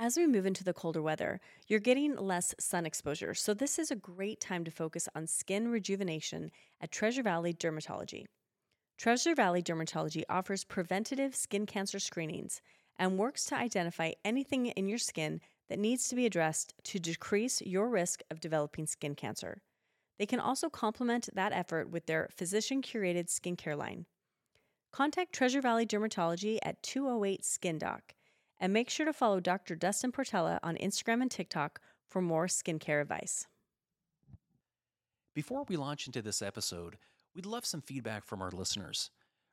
[0.00, 3.90] As we move into the colder weather, you're getting less sun exposure, so this is
[3.90, 8.26] a great time to focus on skin rejuvenation at Treasure Valley Dermatology.
[8.96, 12.60] Treasure Valley Dermatology offers preventative skin cancer screenings
[12.96, 17.60] and works to identify anything in your skin that needs to be addressed to decrease
[17.62, 19.62] your risk of developing skin cancer.
[20.16, 24.06] They can also complement that effort with their physician curated skincare line.
[24.92, 28.14] Contact Treasure Valley Dermatology at 208 Skin Doc
[28.60, 29.74] and make sure to follow Dr.
[29.74, 33.46] Dustin Portela on Instagram and TikTok for more skincare advice.
[35.34, 36.96] Before we launch into this episode,
[37.34, 39.10] we'd love some feedback from our listeners.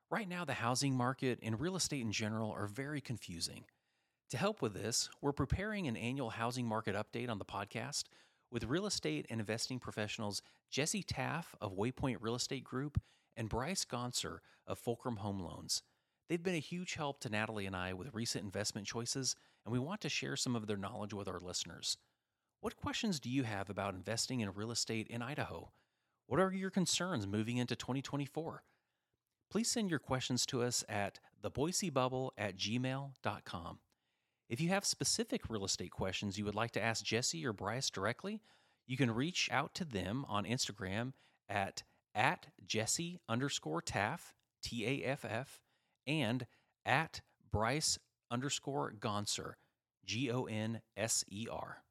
[0.10, 3.66] Right now, the housing market and real estate in general are very confusing.
[4.32, 8.06] To help with this, we're preparing an annual housing market update on the podcast
[8.52, 10.42] with real estate and investing professionals
[10.72, 13.00] Jesse Taff of Waypoint Real Estate Group
[13.36, 15.84] and Bryce Gonser of Fulcrum Home Loans.
[16.28, 19.80] They've been a huge help to Natalie and I with recent investment choices, and we
[19.80, 21.98] want to share some of their knowledge with our listeners.
[22.62, 25.72] What questions do you have about investing in real estate in Idaho?
[26.26, 28.64] What are your concerns moving into 2024?
[29.52, 33.80] Please send your questions to us at theboisebubble at gmail.com.
[34.50, 37.92] If you have specific real estate questions you would like to ask Jesse or Bryce
[37.92, 38.42] directly,
[38.88, 41.14] you can reach out to them on Instagram
[41.48, 41.84] at
[42.16, 45.62] at Jesse underscore Taff, T A F F,
[46.08, 46.46] and
[46.86, 47.98] at Bryce
[48.30, 49.54] underscore Gonser,
[50.06, 51.84] G O N S E R.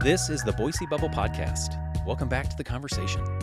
[0.00, 1.76] This is the Boise Bubble Podcast.
[2.06, 3.37] Welcome back to the conversation.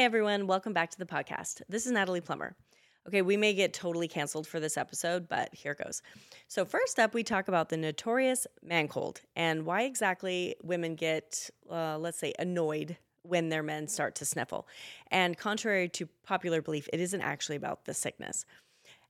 [0.00, 1.60] Hey everyone, welcome back to the podcast.
[1.68, 2.56] This is Natalie Plummer.
[3.06, 6.00] Okay, we may get totally canceled for this episode, but here goes.
[6.48, 11.50] So, first up, we talk about the notorious man cold and why exactly women get,
[11.70, 14.66] uh, let's say, annoyed when their men start to sniffle.
[15.10, 18.46] And contrary to popular belief, it isn't actually about the sickness.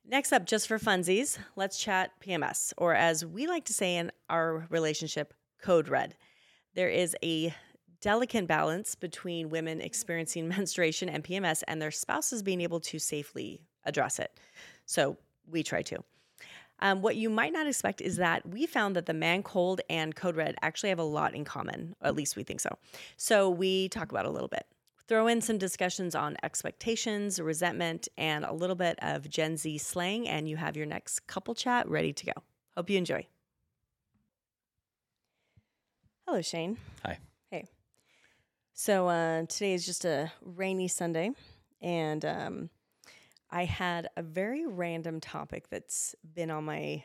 [0.05, 4.11] Next up, just for funsies, let's chat PMS, or as we like to say in
[4.29, 6.17] our relationship, code red.
[6.75, 7.55] There is a
[8.01, 13.61] delicate balance between women experiencing menstruation and PMS and their spouses being able to safely
[13.85, 14.39] address it.
[14.87, 15.17] So
[15.51, 16.03] we try to.
[16.83, 20.15] Um, what you might not expect is that we found that the man cold and
[20.15, 21.95] code red actually have a lot in common.
[22.03, 22.77] At least we think so.
[23.17, 24.67] So we talk about a little bit.
[25.07, 30.29] Throw in some discussions on expectations, resentment, and a little bit of Gen Z slang,
[30.29, 32.33] and you have your next couple chat ready to go.
[32.77, 33.27] Hope you enjoy.
[36.27, 36.79] Hello, Shane.
[37.05, 37.19] Hi.
[38.83, 41.33] So uh, today is just a rainy Sunday,
[41.83, 42.71] and um,
[43.51, 47.05] I had a very random topic that's been on my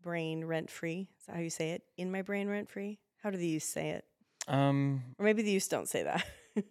[0.00, 1.10] brain rent free.
[1.20, 1.82] Is that how you say it?
[1.98, 3.00] In my brain rent free?
[3.22, 4.06] How do the youth say it?
[4.48, 6.24] Um, Or maybe the youth don't say that.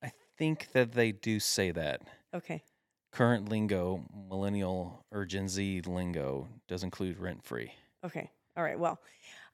[0.00, 2.02] I think that they do say that.
[2.32, 2.62] okay.
[3.10, 7.72] Current lingo, millennial or Gen Z lingo, does include rent free.
[8.06, 8.30] Okay.
[8.56, 8.78] All right.
[8.78, 9.00] Well,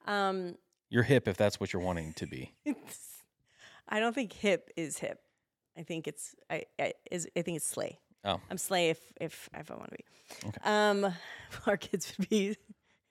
[0.05, 0.53] um,
[0.91, 2.53] You're hip if that's what you're wanting to be.
[3.89, 5.19] it's, I don't think hip is hip.
[5.77, 7.99] I think it's I, I is I think it's slay.
[8.25, 8.39] Oh.
[8.49, 10.47] I'm slay if if if I want to be.
[10.47, 10.59] Okay.
[10.63, 11.13] Um,
[11.65, 12.57] our kids would be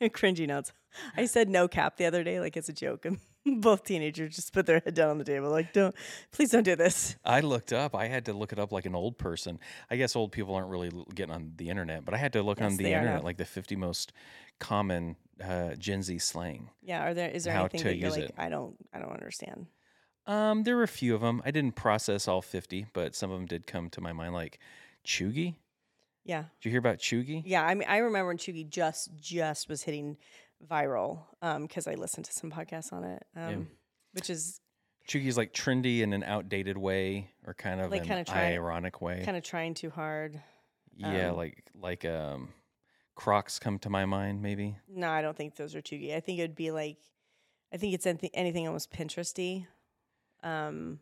[0.03, 0.73] cringy notes.
[1.17, 3.19] I said no cap the other day, like as a joke, and
[3.61, 5.95] both teenagers just put their head down on the table, like, "Don't,
[6.33, 7.95] please don't do this." I looked up.
[7.95, 9.59] I had to look it up like an old person.
[9.91, 12.61] I guess old people aren't really getting on the internet, but I had to look
[12.61, 14.13] on the internet like the 50 most
[14.59, 16.71] common uh, Gen Z slang.
[16.83, 17.07] Yeah.
[17.07, 18.35] Are there is there How anything to that you're use like, it.
[18.37, 19.67] I don't, I don't understand.
[20.29, 21.43] Um, there were a few of them.
[21.45, 24.59] I didn't process all 50, but some of them did come to my mind, like
[25.05, 25.57] cheugy.
[26.25, 26.43] Yeah.
[26.61, 27.43] Did you hear about cheugy?
[27.47, 30.19] Yeah, I mean, I remember when Cheugy just just was hitting
[30.71, 31.21] viral
[31.63, 33.69] because I listened to some podcasts on it, um,
[34.13, 34.61] which is
[35.39, 39.23] like trendy in an outdated way, or kind of Like an kinda try- ironic way.
[39.25, 40.39] kind of trying too hard.
[40.97, 42.51] yeah, um, like like um,
[43.15, 44.77] Crocs come to my mind, maybe.
[44.87, 46.15] No, I don't think those are Cheugy.
[46.15, 46.99] I think it would be like,
[47.73, 49.67] I think it's anything, anything almost Pinteresty,
[50.43, 50.99] um,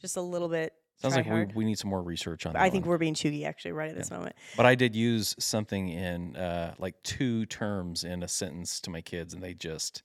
[0.00, 0.72] just a little bit.
[0.98, 2.62] Sounds like we, we need some more research on that.
[2.62, 2.90] I think one.
[2.90, 4.34] we're being Cheugy actually right at this moment.
[4.56, 9.02] But I did use something in uh, like two terms in a sentence to my
[9.02, 10.02] kids, and they just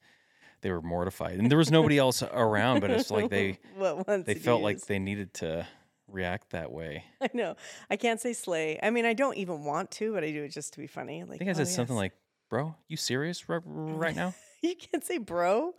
[0.61, 1.39] they were mortified.
[1.39, 3.57] And there was nobody else around, but it's like they
[4.25, 5.65] they felt like they needed to
[6.07, 7.05] react that way.
[7.21, 7.55] I know.
[7.89, 8.79] I can't say slay.
[8.81, 11.23] I mean, I don't even want to, but I do it just to be funny.
[11.23, 12.01] Like I think I oh, said something yes.
[12.01, 12.13] like,
[12.49, 15.73] "Bro, you serious right, right now?" you can't say bro.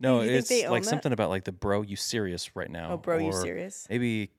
[0.00, 0.88] No, you it's like that?
[0.88, 2.92] something about like the bro, you serious right now?
[2.92, 3.86] Oh, bro, you serious?
[3.88, 4.30] Maybe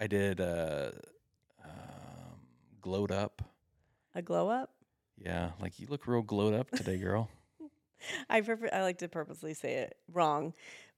[0.00, 0.92] I did uh,
[1.64, 1.70] um,
[2.80, 3.42] glowed up.
[4.14, 4.70] A glow up?
[5.18, 7.28] Yeah, like you look real glowed up today, girl.
[8.30, 10.54] I purpo- I like to purposely say it wrong,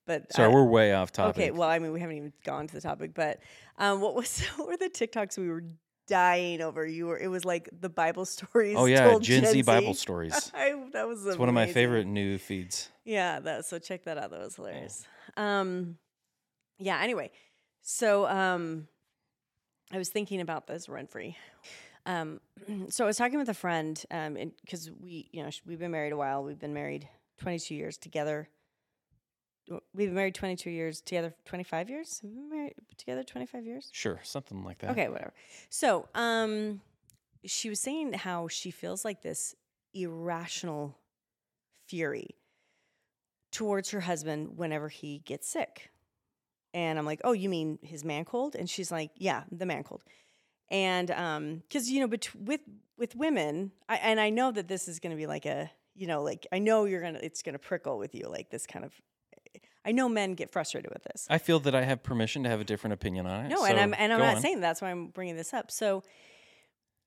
[0.06, 1.36] but Sorry, I- we're way off topic.
[1.36, 3.40] Okay, well, I mean, we haven't even gone to the topic, but
[3.78, 5.64] um, what was what were the TikToks we were
[6.06, 6.87] dying over?
[6.87, 8.76] You were it was like the Bible stories.
[8.76, 10.50] oh yeah, told Gen, Z Bible stories.
[10.54, 12.90] I, that was It's one of my favorite new feeds.
[13.04, 14.31] Yeah, that so check that out.
[14.31, 15.06] That was hilarious.
[15.37, 15.99] Um,
[16.78, 17.00] yeah.
[17.00, 17.31] Anyway,
[17.82, 18.88] so um,
[19.93, 21.37] I was thinking about this rent free.
[22.06, 22.40] Um,
[22.88, 26.12] so I was talking with a friend, um, because we, you know, we've been married
[26.12, 26.43] a while.
[26.43, 27.08] We've been married
[27.38, 28.48] twenty two years together.
[29.94, 31.34] We've been married twenty two years together.
[31.44, 32.20] Twenty five years.
[32.20, 33.88] Have we been married together twenty five years?
[33.92, 34.90] Sure, something like that.
[34.90, 35.32] Okay, whatever.
[35.70, 36.80] So, um,
[37.44, 39.54] she was saying how she feels like this
[39.94, 40.96] irrational
[41.86, 42.36] fury
[43.50, 45.90] towards her husband whenever he gets sick.
[46.74, 49.84] And I'm like, "Oh, you mean his man cold?" And she's like, "Yeah, the man
[49.84, 50.02] cold."
[50.70, 52.62] And um, because you know, bet- with
[52.96, 56.06] with women, I, and I know that this is going to be like a, you
[56.06, 58.92] know, like I know you're gonna, it's gonna prickle with you, like this kind of.
[59.84, 61.26] I know men get frustrated with this.
[61.29, 63.49] I feel that I have permission to have a different opinion on it.
[63.49, 64.43] No, and I'm and I'm not on.
[64.43, 65.70] saying that's why I'm bringing this up.
[65.70, 66.05] So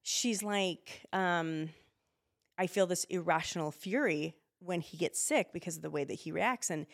[0.03, 1.69] she's like, um,
[2.57, 6.31] I feel this irrational fury when he gets sick because of the way that he
[6.31, 6.85] reacts, and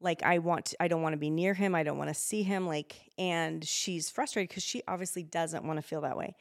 [0.00, 2.14] like I want, to, I don't want to be near him, I don't want to
[2.14, 6.34] see him, like, and she's frustrated because she obviously doesn't want to feel that way,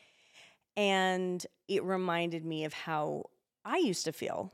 [0.75, 3.30] and it reminded me of how
[3.63, 4.51] I used to feel,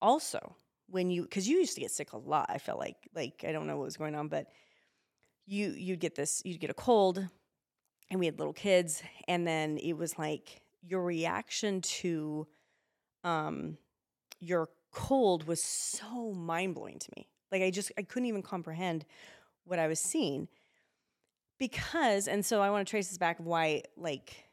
[0.00, 0.54] also
[0.88, 2.46] when you because you used to get sick a lot.
[2.48, 4.48] I felt like like I don't know what was going on, but
[5.46, 7.26] you you'd get this you'd get a cold
[8.10, 12.46] and we had little kids and then it was like your reaction to
[13.24, 13.76] um
[14.40, 19.04] your cold was so mind-blowing to me like i just i couldn't even comprehend
[19.64, 20.48] what i was seeing
[21.58, 24.44] because and so i want to trace this back of why like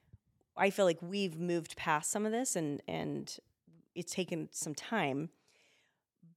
[0.57, 3.37] i feel like we've moved past some of this and and
[3.93, 5.29] it's taken some time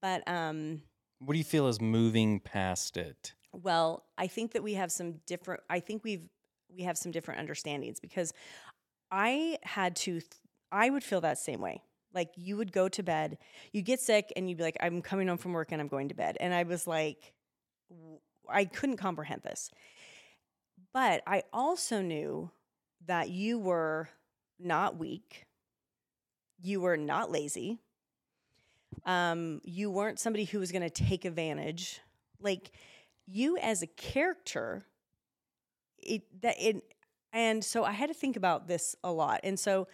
[0.05, 0.83] but um
[1.19, 3.33] What do you feel is moving past it?
[3.53, 5.63] well, I think that we have some different.
[5.71, 6.29] I think we've
[6.77, 8.33] we have some different understandings because
[9.11, 10.21] I had to.
[10.21, 10.27] th-
[10.73, 11.83] I would feel that same way.
[12.13, 13.39] Like you would go to bed,
[13.73, 16.09] you get sick, and you'd be like, "I'm coming home from work and I'm going
[16.09, 17.33] to bed," and I was like,
[18.49, 19.71] I couldn't comprehend this.
[20.93, 22.51] But I also knew
[23.07, 24.09] that you were
[24.59, 25.47] not weak.
[26.61, 27.81] You were not lazy.
[29.05, 32.01] Um, you weren't somebody who was going to take advantage.
[32.41, 32.73] Like
[33.27, 34.85] you as a character,
[35.99, 36.83] it that it,
[37.33, 39.41] and so I had to think about this a lot.
[39.45, 39.89] And so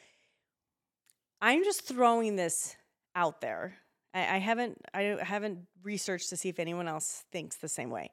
[1.40, 2.76] I'm just throwing this
[3.14, 3.76] out there.
[4.12, 8.10] I, I haven't I haven't researched to see if anyone else thinks the same way.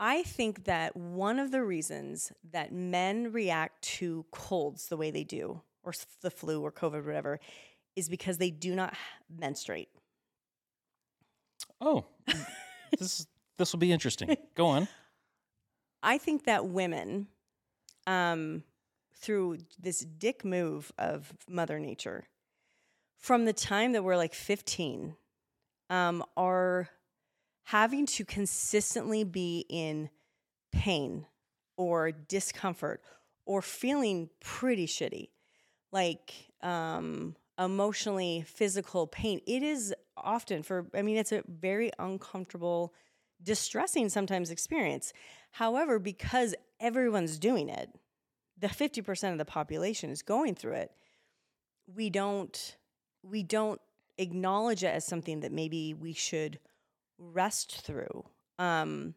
[0.00, 5.24] I think that one of the reasons that men react to colds the way they
[5.24, 5.92] do, or
[6.22, 7.40] the flu or COVID, whatever,
[7.98, 8.94] is because they do not
[9.28, 9.88] menstruate.
[11.80, 12.06] Oh,
[12.98, 13.26] this
[13.58, 14.36] this will be interesting.
[14.54, 14.88] Go on.
[16.02, 17.26] I think that women,
[18.06, 18.62] um,
[19.16, 22.28] through this dick move of Mother Nature,
[23.16, 25.16] from the time that we're like 15,
[25.90, 26.88] um, are
[27.64, 30.08] having to consistently be in
[30.70, 31.26] pain
[31.76, 33.02] or discomfort
[33.44, 35.30] or feeling pretty shitty,
[35.90, 39.40] like um, emotionally, physical pain.
[39.46, 42.94] It is often for, I mean, it's a very uncomfortable,
[43.42, 45.12] distressing sometimes experience.
[45.52, 47.90] However, because everyone's doing it,
[48.58, 50.92] the 50% of the population is going through it,
[51.86, 52.76] we don't
[53.22, 53.80] we don't
[54.18, 56.58] acknowledge it as something that maybe we should
[57.18, 58.24] rest through.
[58.58, 59.14] Um,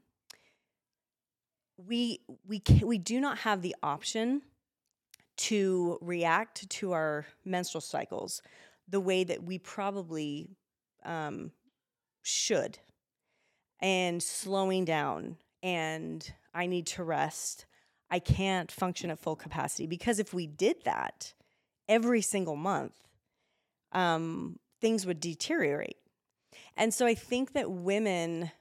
[1.77, 4.41] we we can, we do not have the option
[5.41, 8.43] to react to our menstrual cycles
[8.87, 10.49] the way that we probably
[11.03, 11.51] um,
[12.21, 12.77] should,
[13.79, 15.37] and slowing down.
[15.63, 17.65] And I need to rest.
[18.11, 21.33] I can't function at full capacity because if we did that
[21.89, 22.93] every single month,
[23.93, 25.97] um, things would deteriorate.
[26.77, 28.51] And so I think that women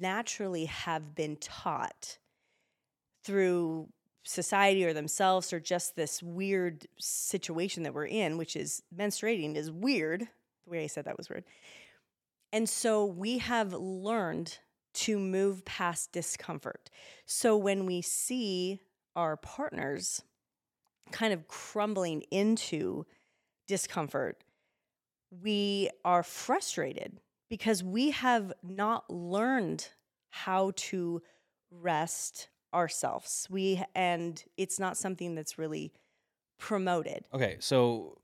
[0.00, 2.18] naturally have been taught
[3.22, 3.88] through
[4.24, 9.70] society or themselves or just this weird situation that we're in, which is menstruating is
[9.70, 10.28] weird.
[10.64, 11.44] The way I said that was weird.
[12.52, 14.58] And so we have learned
[14.94, 16.90] to move past discomfort.
[17.24, 18.80] So when we see
[19.16, 20.22] our partners
[21.10, 23.06] kind of crumbling into
[23.66, 24.44] discomfort,
[25.30, 29.88] we are frustrated because we have not learned
[30.30, 31.22] how to
[31.70, 33.46] rest ourselves.
[33.50, 35.92] We and it's not something that's really
[36.58, 37.26] promoted.
[37.32, 38.18] Okay, so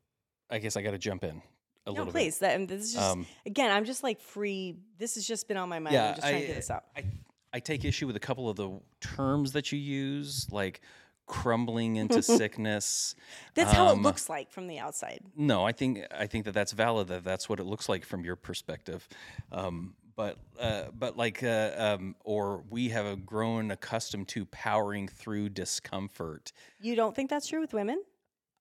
[0.50, 1.42] I guess I got to jump in
[1.88, 2.38] a no, little please.
[2.38, 3.70] That, and this is just Um, again.
[3.70, 4.76] I'm just like free.
[4.98, 5.94] This has just been on my mind.
[5.94, 6.84] Yeah, I'm just trying to get this out.
[6.96, 7.04] I,
[7.52, 10.80] I take issue with a couple of the terms that you use, like
[11.26, 13.14] crumbling into sickness.
[13.54, 15.20] That's how it um, looks like from the outside.
[15.34, 17.08] No, I think I think that that's valid.
[17.08, 19.08] That that's what it looks like from your perspective.
[19.50, 25.48] Um, but uh, but like uh, um, or we have grown accustomed to powering through
[25.48, 26.52] discomfort.
[26.80, 28.02] You don't think that's true with women?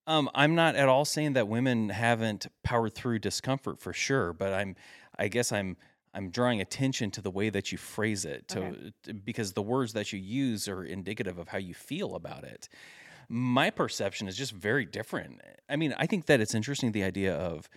[0.06, 4.54] Um, I'm not at all saying that women haven't powered through discomfort for sure, but
[4.54, 4.76] I'm,
[5.18, 5.76] I guess I'm,
[6.14, 8.94] I'm drawing attention to the way that you phrase it, to, Okay.
[9.04, 12.70] to- because the words that you use are indicative of how you feel about it.
[13.28, 15.42] My perception is just very different.
[15.68, 17.68] I mean, I think that it's interesting the idea of,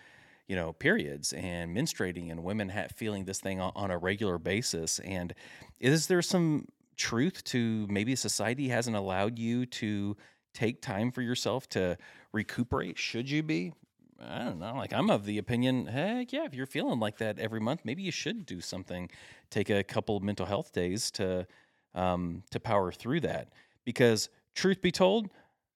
[0.51, 4.37] you know, periods and menstruating and women ha- feeling this thing on, on a regular
[4.37, 4.99] basis.
[4.99, 5.33] And
[5.79, 6.67] is there some
[6.97, 10.17] truth to maybe society hasn't allowed you to
[10.53, 11.97] take time for yourself to
[12.33, 12.99] recuperate?
[12.99, 13.75] Should you be?
[14.21, 14.75] I don't know.
[14.75, 18.03] Like I'm of the opinion, heck yeah, if you're feeling like that every month, maybe
[18.03, 19.09] you should do something.
[19.51, 21.47] Take a couple mental health days to
[21.95, 23.53] um, to power through that.
[23.85, 25.31] Because truth be told,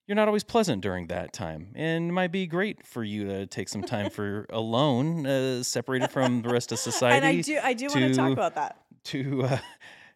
[0.07, 3.47] you're not always pleasant during that time, and it might be great for you to
[3.47, 7.59] take some time for alone, uh, separated from the rest of society and I do.
[7.63, 8.83] I do want to talk about that.
[9.05, 9.59] to uh,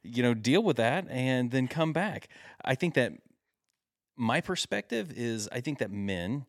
[0.03, 2.29] you know deal with that and then come back
[2.65, 3.13] i think that
[4.17, 6.47] my perspective is i think that men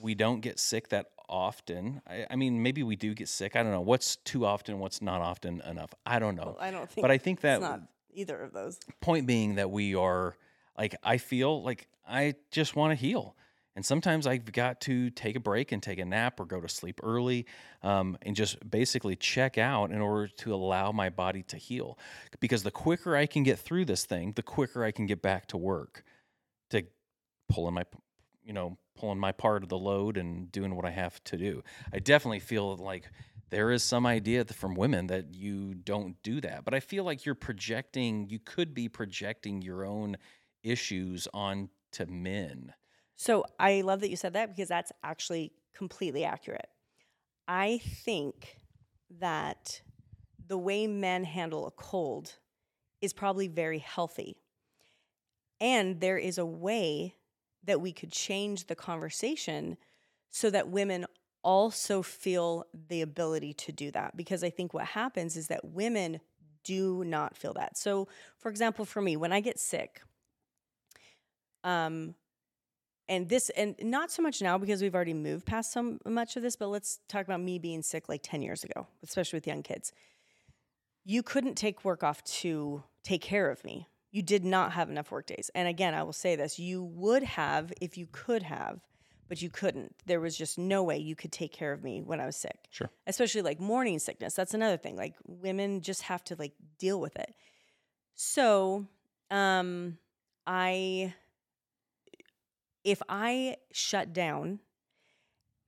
[0.00, 3.62] we don't get sick that often I, I mean maybe we do get sick i
[3.62, 6.88] don't know what's too often what's not often enough i don't know Well, I don't
[6.88, 7.02] think.
[7.02, 7.82] but i think that it's not
[8.14, 8.78] either of those.
[9.00, 10.36] point being that we are
[10.78, 13.36] like i feel like i just want to heal
[13.76, 16.68] and sometimes i've got to take a break and take a nap or go to
[16.68, 17.44] sleep early
[17.82, 21.98] um, and just basically check out in order to allow my body to heal
[22.40, 25.46] because the quicker i can get through this thing the quicker i can get back
[25.46, 26.04] to work
[26.70, 26.82] to
[27.48, 27.84] pulling my
[28.44, 31.62] you know pulling my part of the load and doing what i have to do.
[31.92, 33.08] I definitely feel like
[33.50, 37.24] there is some idea from women that you don't do that but i feel like
[37.24, 40.16] you're projecting you could be projecting your own
[40.62, 42.72] issues on to men
[43.16, 46.68] So I love that you said that because that's actually completely accurate.
[47.48, 48.58] I think
[49.20, 49.82] that
[50.46, 52.34] the way men handle a cold
[53.00, 54.36] is probably very healthy.
[55.60, 57.16] And there is a way
[57.64, 59.76] that we could change the conversation
[60.30, 61.06] so that women
[61.42, 64.16] also feel the ability to do that.
[64.16, 66.20] Because I think what happens is that women
[66.64, 67.76] do not feel that.
[67.78, 70.02] So, for example, for me, when I get sick,
[71.68, 72.14] um,
[73.08, 76.42] and this and not so much now because we've already moved past so much of
[76.42, 79.62] this but let's talk about me being sick like 10 years ago especially with young
[79.62, 79.92] kids.
[81.04, 83.88] You couldn't take work off to take care of me.
[84.10, 85.50] You did not have enough work days.
[85.54, 88.80] And again i will say this you would have if you could have
[89.28, 89.94] but you couldn't.
[90.06, 92.58] There was just no way you could take care of me when i was sick
[92.70, 92.88] Sure.
[93.06, 94.34] especially like morning sickness.
[94.34, 97.34] That's another thing like women just have to like deal with it.
[98.14, 98.86] So
[99.30, 99.98] um
[100.46, 101.12] i
[102.88, 104.60] if I shut down,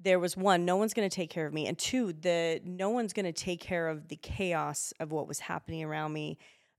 [0.02, 2.88] there was one, no one's going to take care of me, and two, the no
[2.88, 6.38] one's going to take care of the chaos of what was happening around me.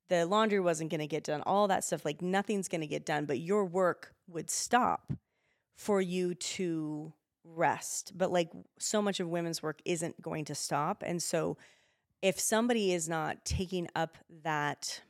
[0.10, 2.04] The laundry wasn't going to get done, all that stuff.
[2.04, 5.14] Like nothing's going to get done, but your work would stop
[5.76, 8.14] for you to rest.
[8.18, 11.58] But like so much of women's work isn't going to stop, and so
[12.24, 15.02] if somebody is not taking up that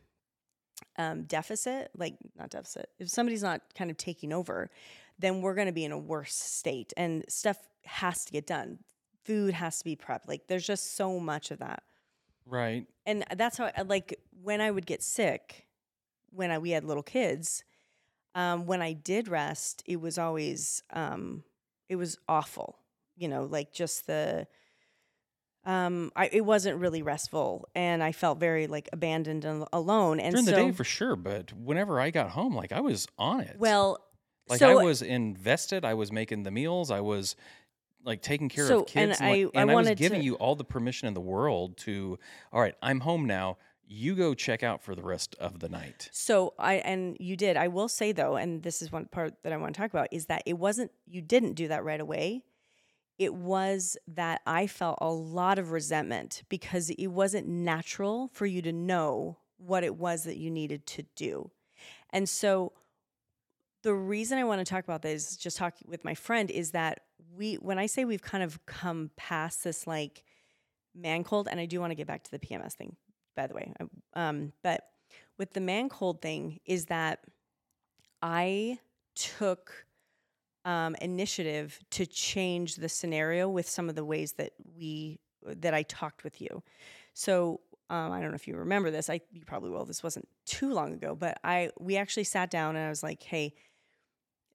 [0.98, 4.70] um, deficit, like not deficit, if somebody's not kind of taking over,
[5.22, 8.80] then we're going to be in a worse state and stuff has to get done.
[9.24, 10.28] Food has to be prepped.
[10.28, 11.84] Like there's just so much of that.
[12.46, 15.68] right And that's how I like when I would get sick,
[16.32, 17.64] when I, we had little kids,
[18.34, 21.44] um, when I did rest, it was always, um,
[21.90, 22.80] it was awful,
[23.18, 24.48] you know, like just the,
[25.66, 30.20] um, I, it wasn't really restful and I felt very like abandoned and alone.
[30.20, 33.08] And during so, the day for sure but whenever i got home like i was
[33.20, 34.00] on it well,
[34.52, 37.36] like so i was invested i was making the meals i was
[38.04, 40.26] like taking care So, of kids and like- I- I and I was giving to-
[40.26, 42.18] you all the permission in the world to
[42.54, 46.08] all right i'm home now you go check out for the rest of the night
[46.14, 47.58] So I and you did.
[47.58, 50.08] I will say though, and this is one part that I want to talk about
[50.12, 52.46] is that it wasn't you didn't do that right away.
[53.20, 58.62] It was that I felt a lot of resentment because it wasn't natural for you
[58.62, 61.52] to know what it was that you needed to do.
[62.12, 62.72] And so
[63.84, 67.02] the reason I want to talk about this, just talking with my friend, is that
[67.36, 70.24] we when I say we've kind of come past this like
[70.96, 72.96] man cold, and I do want to get back to the PMS thing,
[73.36, 73.74] by the way.
[74.14, 74.84] Um, but
[75.38, 77.20] with the man cold thing is that
[78.22, 78.80] I
[79.16, 79.86] took
[80.66, 85.84] um, initiative to change the scenario with some of the ways that we that I
[85.84, 86.62] talked with you.
[87.14, 89.10] So um, I don't know if you remember this.
[89.10, 89.86] I you probably will.
[89.86, 93.24] This wasn't too long ago, but I we actually sat down and I was like,
[93.24, 93.54] hey,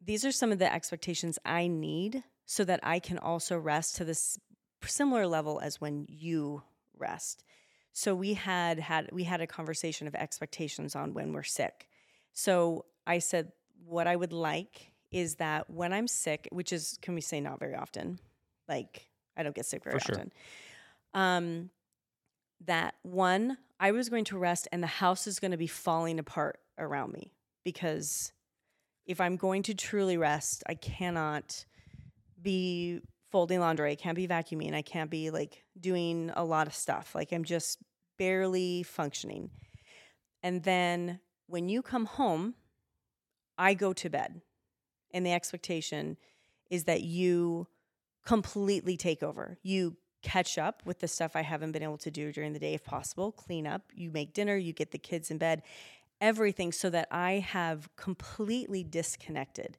[0.07, 4.05] these are some of the expectations I need so that I can also rest to
[4.05, 4.39] this
[4.85, 6.63] similar level as when you
[6.97, 7.45] rest.
[7.93, 11.89] So we had had we had a conversation of expectations on when we're sick.
[12.33, 13.53] So I said
[13.85, 17.59] what I would like is that when I'm sick, which is can we say not
[17.59, 18.21] very often,
[18.69, 20.15] like I don't get sick very sure.
[20.15, 20.33] often.
[21.15, 21.71] Um,
[22.65, 26.19] that one, I was going to rest and the house is going to be falling
[26.19, 27.33] apart around me
[27.65, 28.33] because
[29.07, 31.65] if I'm going to truly rest, I cannot
[32.41, 36.75] be folding laundry, I can't be vacuuming, I can't be like doing a lot of
[36.75, 37.15] stuff.
[37.15, 37.79] Like I'm just
[38.19, 39.51] barely functioning.
[40.43, 42.55] And then when you come home,
[43.59, 44.41] I go to bed.
[45.13, 46.17] And the expectation
[46.71, 47.69] is that you
[48.25, 49.59] completely take over.
[49.63, 52.75] You catch up with the stuff I haven't been able to do during the day,
[52.75, 55.63] if possible, clean up, you make dinner, you get the kids in bed,
[56.21, 59.79] everything so that I have completely disconnected.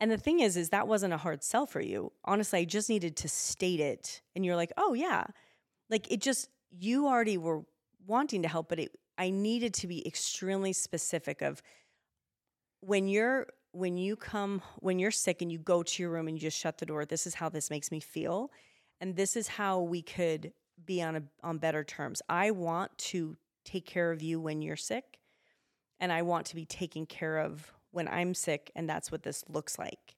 [0.00, 2.12] And the thing is, is that wasn't a hard sell for you.
[2.24, 4.20] Honestly, I just needed to state it.
[4.34, 5.24] And you're like, oh, yeah.
[5.88, 7.62] Like it just, you already were
[8.06, 11.62] wanting to help, but it, I needed to be extremely specific of
[12.80, 16.36] when you're when you come when you're sick and you go to your room and
[16.36, 18.50] you just shut the door this is how this makes me feel
[19.00, 20.52] and this is how we could
[20.84, 24.76] be on a on better terms i want to take care of you when you're
[24.76, 25.18] sick
[26.00, 29.44] and i want to be taken care of when i'm sick and that's what this
[29.48, 30.16] looks like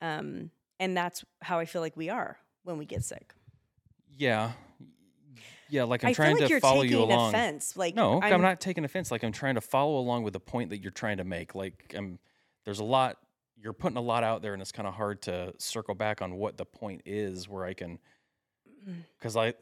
[0.00, 3.34] um and that's how i feel like we are when we get sick
[4.16, 4.52] Yeah.
[5.70, 7.30] Yeah, like I'm I trying feel like to follow you along.
[7.34, 9.10] offense like No, I'm, not taking offense.
[9.10, 11.54] Like I'm trying to follow along with the point that you're trying to make.
[11.54, 12.18] Like I'm
[12.64, 13.16] there's a lot
[13.56, 16.34] you're putting a lot out there and it's kind of hard to circle back on
[16.36, 17.98] what the point is where I can
[19.20, 19.54] cuz I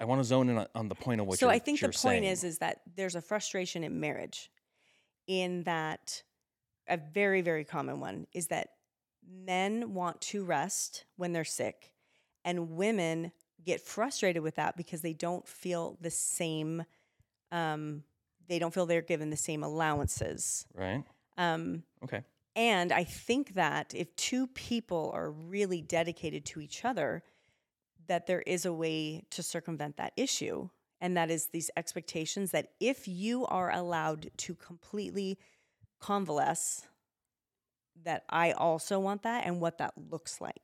[0.00, 1.96] I want to zone in on- the point of what so I think the point
[1.96, 2.24] saying.
[2.24, 4.50] is is that there's a frustration in marriage
[5.26, 6.22] in that
[6.88, 8.68] a very very common one is that
[9.30, 11.92] men want to rest when they're sick
[12.44, 13.32] and women
[13.64, 16.84] get frustrated with that because they don't feel the same
[17.52, 18.02] um,
[18.48, 21.04] they don't feel they're given the same allowances right?
[21.38, 22.22] um, Okay.
[22.56, 27.22] and I think that if two people are really dedicated to each other,
[28.08, 30.68] that there is a way to circumvent that issue.
[31.02, 35.38] And that is these expectations that if you are allowed to completely
[36.00, 36.86] convalesce,
[38.04, 40.62] that I also want that and what that looks like.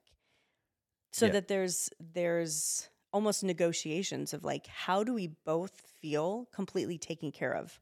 [1.12, 1.32] So Yeah.
[1.32, 7.54] that there's there's almost negotiations of like how do we both feel completely taken care
[7.54, 7.80] of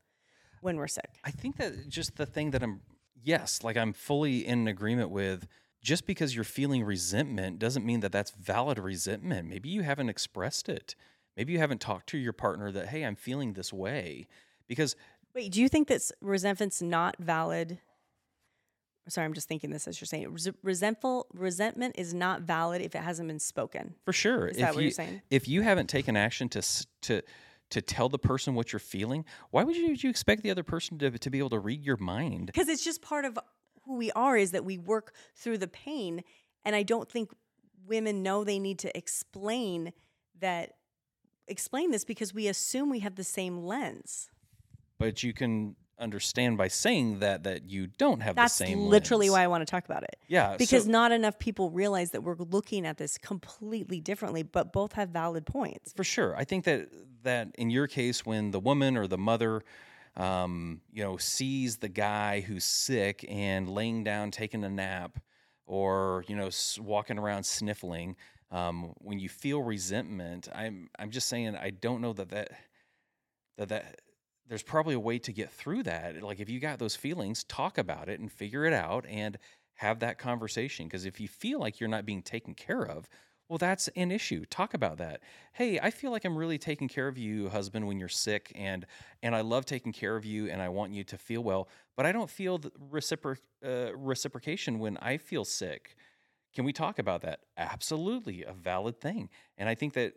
[0.61, 1.25] when we're sick?
[1.25, 2.83] I think that just the thing that I'm,
[3.23, 5.47] yes, like I'm fully in agreement with.
[5.83, 9.49] Just because you're feeling resentment doesn't mean that that's valid resentment.
[9.49, 10.97] Maybe you haven't expressed it.
[11.37, 14.27] Maybe you haven't talked to your partner that, hey, I'm feeling this way.
[14.67, 14.97] Because
[15.35, 17.79] Wait, do you think that resentment's not valid?
[19.09, 20.33] Sorry, I'm just thinking this as you're saying.
[20.33, 23.95] Res- resentful resentment is not valid if it hasn't been spoken.
[24.05, 25.23] for sure, Is if that what you you're saying?
[25.31, 26.63] if you haven't taken action to
[27.03, 27.23] to
[27.69, 30.99] to tell the person what you're feeling, why would you, you expect the other person
[30.99, 32.47] to, to be able to read your mind?
[32.47, 33.39] Because it's just part of
[33.85, 36.23] who we are is that we work through the pain.
[36.65, 37.31] And I don't think
[37.87, 39.93] women know they need to explain
[40.41, 40.75] that
[41.49, 44.31] explain this because we assume we have the same lens.
[44.99, 48.79] But you can understand by saying that that you don't have That's the same.
[48.81, 48.91] Lens.
[48.91, 49.39] Literally lens.
[49.39, 50.17] why I want to talk about it.
[50.29, 54.73] Yeah, Because so- not enough people realize that we're looking at this completely differently, but
[54.73, 55.93] both have valid points.
[55.95, 56.37] For sure.
[56.37, 56.89] I think that
[57.23, 59.63] that in your case, when the woman or the mother,
[60.17, 65.19] um, you know, sees the guy who's sick and laying down taking a nap,
[65.67, 68.17] or you know, walking around sniffling,
[68.51, 72.51] um, when you feel resentment, I'm I'm just saying I don't know that that
[73.59, 74.01] that that
[74.49, 76.23] there's probably a way to get through that.
[76.23, 79.39] Like if you got those feelings, talk about it and figure it out and
[79.75, 80.87] have that conversation.
[80.87, 83.09] Because if you feel like you're not being taken care of,
[83.49, 84.45] well, that's an issue.
[84.47, 85.21] Talk about that.
[85.53, 88.87] Hey, I feel like I'm really taking care of you, husband, when you're sick, and
[89.23, 91.69] and I love taking care of you, and I want you to feel well.
[91.97, 95.97] But I don't feel the recipro- uh, reciprocation when I feel sick.
[96.57, 97.41] Can we talk about that?
[97.59, 99.29] Absolutely, a valid thing.
[99.59, 100.15] And I think that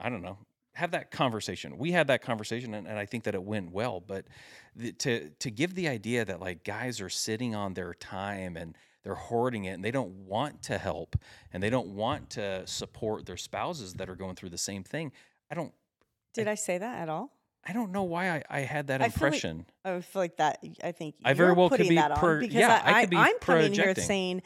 [0.00, 0.36] I don't know.
[0.74, 1.78] Have that conversation.
[1.78, 4.00] We had that conversation, and, and I think that it went well.
[4.00, 4.26] But
[4.74, 8.76] the, to to give the idea that like guys are sitting on their time and
[9.04, 11.14] they're hoarding it, and they don't want to help,
[11.52, 15.12] and they don't want to support their spouses that are going through the same thing.
[15.52, 15.72] I don't.
[16.34, 17.30] Did I say that at all?
[17.64, 19.66] I don't know why I, I had that I feel like- impression.
[19.84, 20.64] I feel like that.
[20.82, 23.10] I think I very you're well could be that per- because yeah, I I, could
[23.10, 24.42] be am coming here saying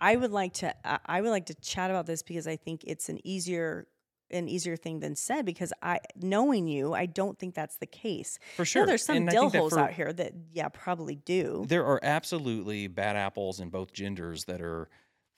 [0.00, 0.74] I would like to
[1.06, 3.86] I- would like to chat about this because I think it's an easier
[4.30, 8.38] an easier thing than said because I knowing you, I don't think that's the case.
[8.56, 8.82] For sure.
[8.82, 11.64] Now, there's some dill holes for- out here that yeah probably do.
[11.68, 14.88] There are absolutely bad apples in both genders that are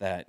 [0.00, 0.28] that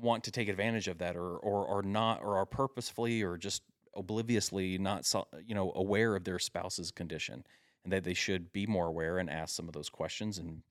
[0.00, 3.62] want to take advantage of that or or are not or are purposefully or just
[3.94, 5.10] obliviously not
[5.46, 7.44] you know aware of their spouse's condition
[7.84, 10.62] and that they should be more aware and ask some of those questions and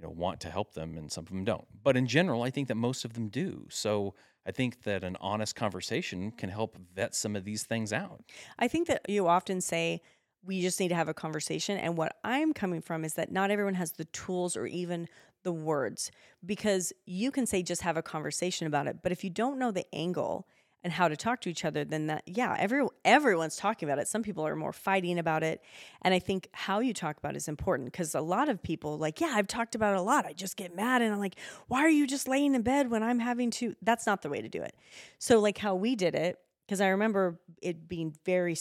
[0.00, 2.50] you know want to help them and some of them don't but in general i
[2.50, 4.14] think that most of them do so
[4.46, 8.22] i think that an honest conversation can help vet some of these things out
[8.58, 10.02] I think that you often say
[10.44, 11.76] we just need to have a conversation.
[11.78, 15.08] And what I'm coming from is that not everyone has the tools or even
[15.42, 16.10] the words
[16.44, 18.98] because you can say just have a conversation about it.
[19.02, 20.46] But if you don't know the angle
[20.82, 24.08] and how to talk to each other, then that, yeah, every, everyone's talking about it.
[24.08, 25.60] Some people are more fighting about it.
[26.02, 28.96] And I think how you talk about it is important because a lot of people,
[28.96, 30.24] like, yeah, I've talked about it a lot.
[30.24, 31.36] I just get mad and I'm like,
[31.68, 33.74] why are you just laying in bed when I'm having to?
[33.82, 34.74] That's not the way to do it.
[35.18, 38.56] So, like, how we did it, because I remember it being very,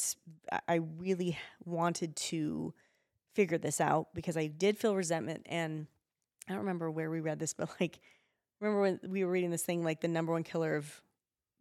[0.67, 2.73] I really wanted to
[3.33, 5.45] figure this out because I did feel resentment.
[5.45, 5.87] And
[6.49, 7.99] I don't remember where we read this, but like,
[8.59, 11.01] remember when we were reading this thing, like the number one killer of,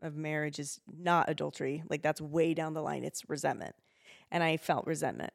[0.02, 1.82] of marriage is not adultery.
[1.88, 3.04] Like that's way down the line.
[3.04, 3.74] It's resentment.
[4.30, 5.32] And I felt resentment.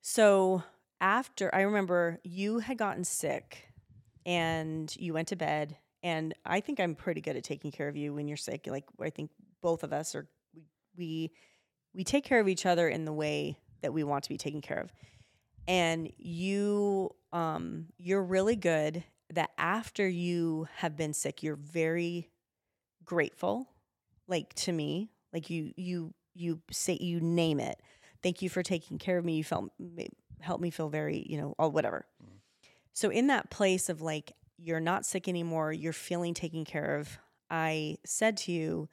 [0.00, 0.62] So
[1.00, 3.68] after I remember you had gotten sick
[4.24, 7.96] and you went to bed and I think I'm pretty good at taking care of
[7.96, 8.66] you when you're sick.
[8.70, 10.64] Like I think both of us are we
[10.96, 11.32] we,
[11.94, 14.60] we take care of each other in the way that we want to be taken
[14.60, 14.92] care of.
[15.66, 22.30] And you um you're really good that after you have been sick, you're very
[23.06, 23.68] grateful
[24.28, 25.10] like to me.
[25.32, 27.80] Like you you you say you name it.
[28.22, 29.36] Thank you for taking care of me.
[29.36, 29.70] You felt
[30.40, 32.06] helped me feel very, you know, all whatever.
[32.92, 37.18] So in that place of like you're not sick anymore, you're feeling taken care of.
[37.50, 38.88] I said to you,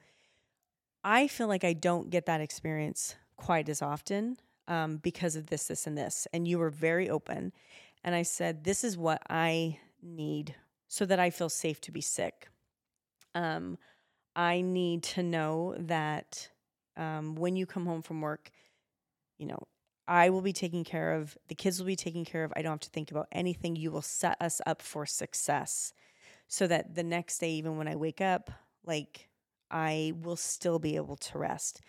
[1.02, 4.36] I feel like I don't get that experience quite as often
[4.68, 6.26] um, because of this, this, and this.
[6.32, 7.52] And you were very open.
[8.02, 10.54] And I said, This is what I need
[10.88, 12.48] so that I feel safe to be sick.
[13.34, 13.78] Um,
[14.36, 16.48] I need to know that
[16.96, 18.50] um, when you come home from work,
[19.38, 19.62] you know,
[20.06, 21.36] I will be taken care of.
[21.48, 22.52] The kids will be taken care of.
[22.56, 23.76] I don't have to think about anything.
[23.76, 25.92] You will set us up for success
[26.46, 28.50] so that the next day, even when I wake up,
[28.84, 29.28] like
[29.70, 31.80] I will still be able to rest.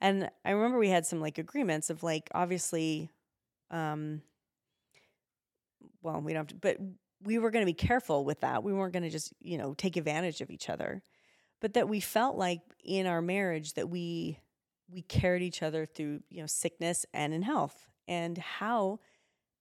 [0.00, 3.10] And I remember we had some like agreements of like, obviously,
[3.70, 4.22] um,
[6.02, 6.78] well, we don't have to, but
[7.22, 8.64] we were going to be careful with that.
[8.64, 11.02] We weren't going to just, you know, take advantage of each other,
[11.60, 14.38] but that we felt like in our marriage that we,
[14.90, 17.88] we carried each other through, you know, sickness and in health.
[18.08, 19.00] And how,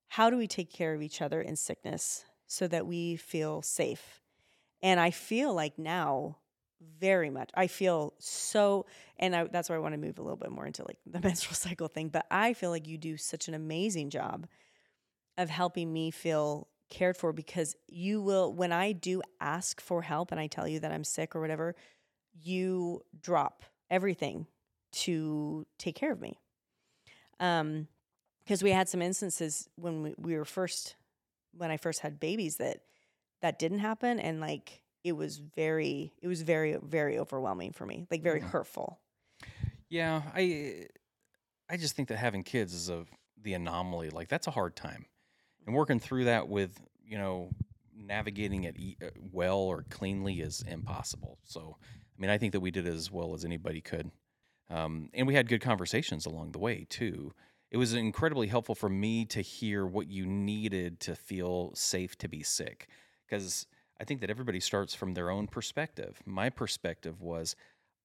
[0.08, 4.22] how do we take care of each other in sickness so that we feel safe?
[4.82, 6.38] And I feel like now
[7.00, 7.50] very much.
[7.54, 8.86] I feel so,
[9.18, 11.20] and I, that's why I want to move a little bit more into like the
[11.20, 12.10] menstrual cycle thing.
[12.10, 14.48] But I feel like you do such an amazing job
[15.38, 20.32] of helping me feel cared for because you will, when I do ask for help
[20.32, 21.76] and I tell you that I'm sick or whatever,
[22.34, 24.48] you drop everything
[24.92, 26.40] to take care of me.
[27.40, 27.88] Um,
[28.44, 30.96] because we had some instances when we, we were first,
[31.54, 32.84] when I first had babies that
[33.42, 38.08] that didn't happen, and like it was very, it was very, very overwhelming for me,
[38.10, 38.50] like very Mhm.
[38.52, 39.00] hurtful.
[39.90, 40.88] Yeah, I
[41.70, 43.06] I just think that having kids is a
[43.38, 44.10] the anomaly.
[44.10, 45.08] Like that's a hard time,
[45.70, 47.52] and working through that with you know
[47.96, 51.38] navigating it uh, well or cleanly is impossible.
[51.44, 54.10] So, I mean, I think that we did as well as anybody could,
[54.72, 57.34] um, and we had good conversations along the way too.
[57.70, 62.28] It was incredibly helpful for me to hear what you needed to feel safe to
[62.28, 62.88] be sick,
[63.28, 63.68] because
[64.02, 66.20] I think that everybody starts from their own perspective.
[66.26, 67.56] My perspective was,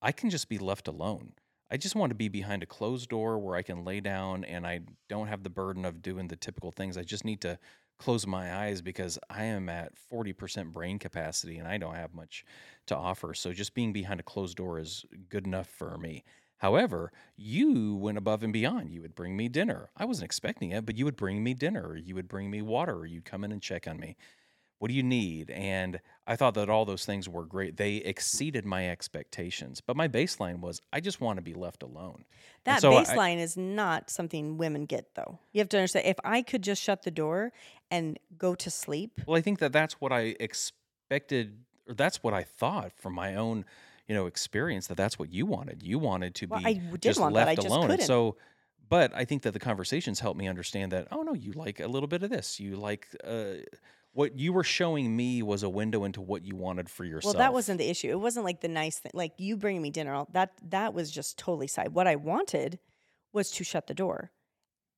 [0.02, 1.32] I can just be left alone.
[1.70, 4.66] I just want to be behind a closed door where I can lay down and
[4.66, 6.96] I don't have the burden of doing the typical things.
[6.96, 7.58] I just need to
[7.98, 12.44] close my eyes because I am at 40% brain capacity and I don't have much
[12.86, 13.34] to offer.
[13.34, 16.24] So just being behind a closed door is good enough for me.
[16.58, 18.90] However, you went above and beyond.
[18.90, 19.90] You would bring me dinner.
[19.96, 23.06] I wasn't expecting it, but you would bring me dinner you would bring me water
[23.06, 24.16] you'd come in and check on me.
[24.84, 25.48] What do you need?
[25.50, 27.78] And I thought that all those things were great.
[27.78, 29.80] They exceeded my expectations.
[29.80, 32.26] But my baseline was I just want to be left alone.
[32.64, 35.38] That so I- baseline is not something women get, though.
[35.52, 37.54] You have to understand if I could just shut the door
[37.90, 42.34] and go to sleep, Well, I think that that's what I expected, or that's what
[42.34, 43.64] I thought from my own,
[44.06, 44.88] you know, experience.
[44.88, 45.82] That that's what you wanted.
[45.82, 47.84] You wanted to Well, be I just left I just alone.
[47.84, 48.06] And couldn't.
[48.06, 48.36] so,
[48.90, 51.08] but I think that the conversations helped me understand that.
[51.10, 52.60] Oh no, you like a little bit of this.
[52.60, 53.54] You like uh,
[54.14, 57.34] what you were showing me was a window into what you wanted for yourself.
[57.34, 58.08] Well, that wasn't the issue.
[58.10, 60.14] It wasn't like the nice thing, like you bringing me dinner.
[60.14, 61.88] all- That that was just totally side.
[61.94, 62.78] What I wanted
[63.32, 64.30] was to shut the door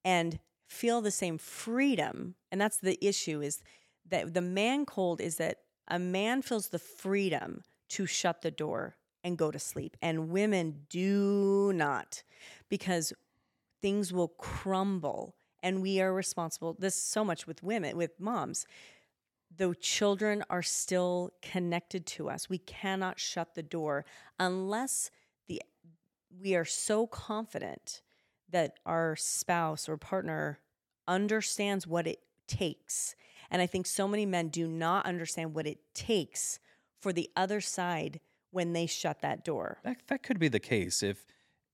[0.04, 2.34] and feel the same freedom.
[2.52, 3.62] And that's the issue is
[4.08, 8.96] that the man cold is that a man feels the freedom to shut the door
[9.24, 12.22] and go to sleep, and women do not
[12.68, 13.12] because
[13.82, 18.66] things will crumble and we are responsible this so much with women with moms
[19.54, 22.48] the children are still connected to us.
[22.48, 24.04] We cannot shut the door
[24.38, 25.10] unless
[25.46, 25.62] the
[26.40, 28.02] we are so confident
[28.50, 30.60] that our spouse or partner
[31.08, 33.14] understands what it takes.
[33.50, 36.58] And I think so many men do not understand what it takes
[37.00, 39.78] for the other side when they shut that door.
[39.84, 41.26] that that could be the case if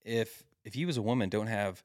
[0.03, 1.83] if if you as a woman don't have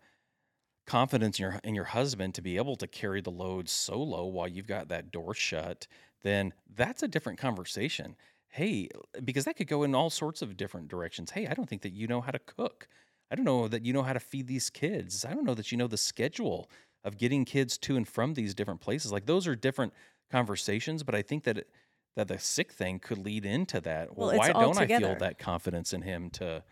[0.89, 4.49] confidence in your in your husband to be able to carry the load solo while
[4.49, 5.87] you've got that door shut,
[6.23, 8.17] then that's a different conversation.
[8.49, 8.89] Hey,
[9.23, 11.31] because that could go in all sorts of different directions.
[11.31, 12.89] Hey, I don't think that you know how to cook.
[13.31, 15.25] I don't know that you know how to feed these kids.
[15.25, 16.71] I don't know that you know the schedule
[17.05, 19.13] of getting kids to and from these different places.
[19.13, 19.93] Like those are different
[20.31, 21.71] conversations, but I think that it,
[22.17, 24.17] that the sick thing could lead into that.
[24.17, 26.65] Well, Well, why don't I feel that confidence in him to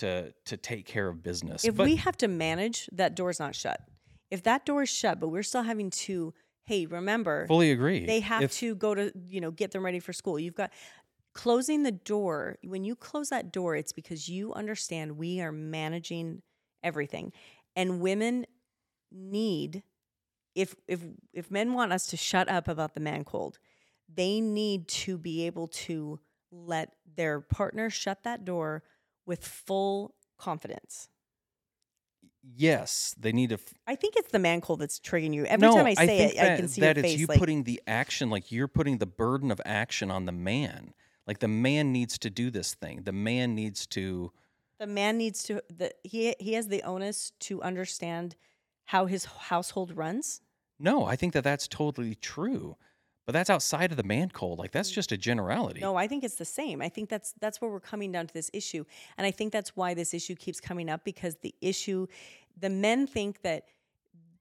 [0.00, 1.64] to to take care of business?
[1.64, 3.80] If But we have to manage, that door's not shut.
[4.30, 6.32] If that door is shut, but we're still having to,
[6.64, 8.04] hey, remember, fully agree.
[8.06, 10.70] they have If- to go to you know get them ready for school you've got
[11.32, 16.42] closing the door when you close that door it's because you understand we are managing
[16.82, 17.32] everything
[17.76, 18.44] and women
[19.12, 19.82] need
[20.56, 21.00] if if
[21.32, 23.58] if men want us to shut up about the man cold
[24.12, 26.18] they need to be able to
[26.50, 28.82] let their partner shut that door
[29.30, 30.14] with full
[30.46, 31.08] confidence
[32.42, 33.56] Yes, they need to.
[33.56, 36.06] f- i think it's the man cold that's triggering you every no, time i say
[36.06, 38.30] think it that, i can see that your it's face you like putting the action,
[38.30, 40.94] like you're putting the burden of action on the man.
[41.26, 43.02] Like the man needs to do this thing.
[43.04, 44.32] The man needs to.
[44.78, 48.36] the man needs to the he he has the onus to understand
[48.86, 50.40] how his household runs
[50.78, 52.76] No, I think that that's totally true,
[53.30, 54.58] but that's outside of the man cold.
[54.58, 55.78] Like that's just a generality.
[55.78, 58.34] no i think it's the same i think that's that's where we're coming down to
[58.34, 58.84] this issue
[59.16, 62.08] and i think that's why this issue keeps coming up because the issue
[62.58, 63.66] the men think that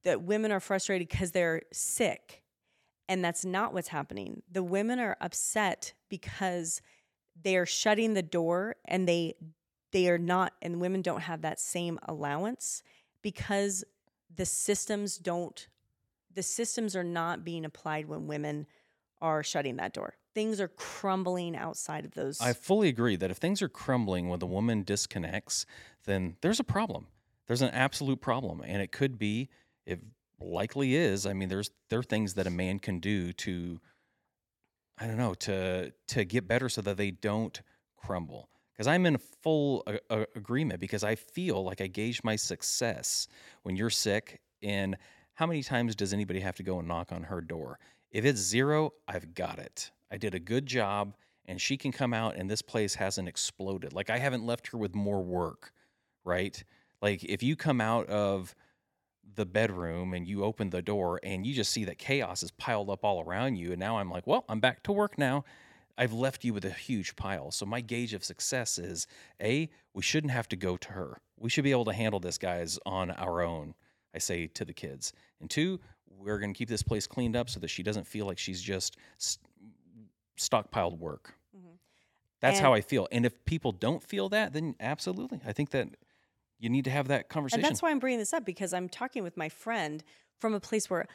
[0.03, 2.41] that women are frustrated because they're sick
[3.07, 6.81] and that's not what's happening the women are upset because
[7.39, 9.35] they are shutting the door and they
[9.91, 12.81] they are not and women don't have that same allowance
[13.21, 13.83] because
[14.35, 15.67] the systems don't
[16.33, 18.65] the systems are not being applied when women
[19.21, 23.37] are shutting that door things are crumbling outside of those I fully agree that if
[23.37, 25.65] things are crumbling when the woman disconnects,
[26.05, 27.07] then there's a problem.
[27.47, 29.49] There's an absolute problem, and it could be,
[29.85, 29.99] it
[30.39, 31.25] likely is.
[31.25, 33.81] I mean, there's there are things that a man can do to,
[34.97, 37.59] I don't know, to to get better so that they don't
[37.97, 38.49] crumble.
[38.73, 43.27] Because I'm in full a, a- agreement because I feel like I gauge my success
[43.63, 44.41] when you're sick.
[44.61, 44.97] And
[45.39, 47.79] how many times does anybody have to go and knock on her door?
[48.11, 49.89] If it's zero, I've got it.
[50.11, 53.93] I did a good job and she can come out and this place hasn't exploded.
[53.93, 55.71] Like I haven't left her with more work,
[56.25, 56.61] right?
[57.01, 58.53] Like if you come out of
[59.35, 62.89] the bedroom and you open the door and you just see that chaos is piled
[62.89, 65.45] up all around you and now I'm like, "Well, I'm back to work now."
[65.97, 67.51] I've left you with a huge pile.
[67.51, 69.07] So my gauge of success is
[69.41, 71.21] A, we shouldn't have to go to her.
[71.37, 73.75] We should be able to handle this guys on our own.
[74.13, 75.13] I say to the kids.
[75.39, 78.25] And two, we're going to keep this place cleaned up so that she doesn't feel
[78.25, 78.97] like she's just
[80.37, 81.35] stockpiled work.
[81.55, 81.77] Mhm.
[82.41, 83.07] That's how I feel.
[83.11, 85.41] And if people don't feel that, then absolutely.
[85.45, 85.89] I think that
[86.57, 87.59] you need to have that conversation.
[87.63, 90.03] And that's why I'm bringing this up because I'm talking with my friend
[90.39, 91.07] from a place where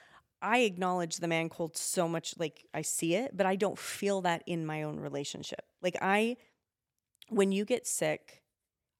[0.42, 4.20] I acknowledge the man cold so much, like I see it, but I don't feel
[4.22, 5.64] that in my own relationship.
[5.80, 6.36] Like I,
[7.28, 8.42] when you get sick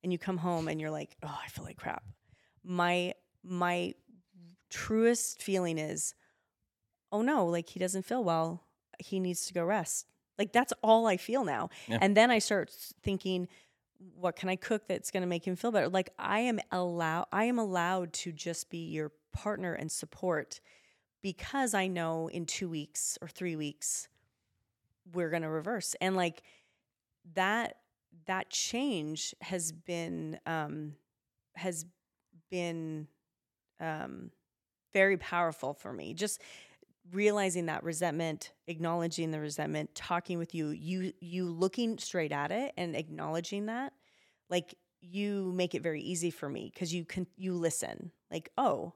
[0.02, 2.02] and you come home and you're like, oh, I feel like crap.
[2.62, 3.94] My my
[4.70, 6.14] truest feeling is,
[7.12, 8.64] oh no, like he doesn't feel well.
[8.98, 10.06] He needs to go rest.
[10.38, 11.70] Like that's all I feel now.
[11.86, 11.98] Yeah.
[12.00, 12.70] And then I start
[13.02, 13.48] thinking,
[14.16, 15.88] what can I cook that's going to make him feel better?
[15.88, 20.60] Like I am allow I am allowed to just be your partner and support
[21.22, 24.08] because I know in 2 weeks or 3 weeks
[25.12, 25.94] we're going to reverse.
[26.00, 26.42] And like
[27.34, 27.76] that
[28.26, 30.94] that change has been um
[31.54, 31.86] has
[32.50, 33.08] been
[33.84, 34.30] um
[34.92, 36.14] very powerful for me.
[36.14, 36.40] Just
[37.12, 42.72] realizing that resentment, acknowledging the resentment, talking with you, you you looking straight at it
[42.76, 43.92] and acknowledging that,
[44.48, 48.10] like you make it very easy for me because you can you listen.
[48.30, 48.94] Like, oh,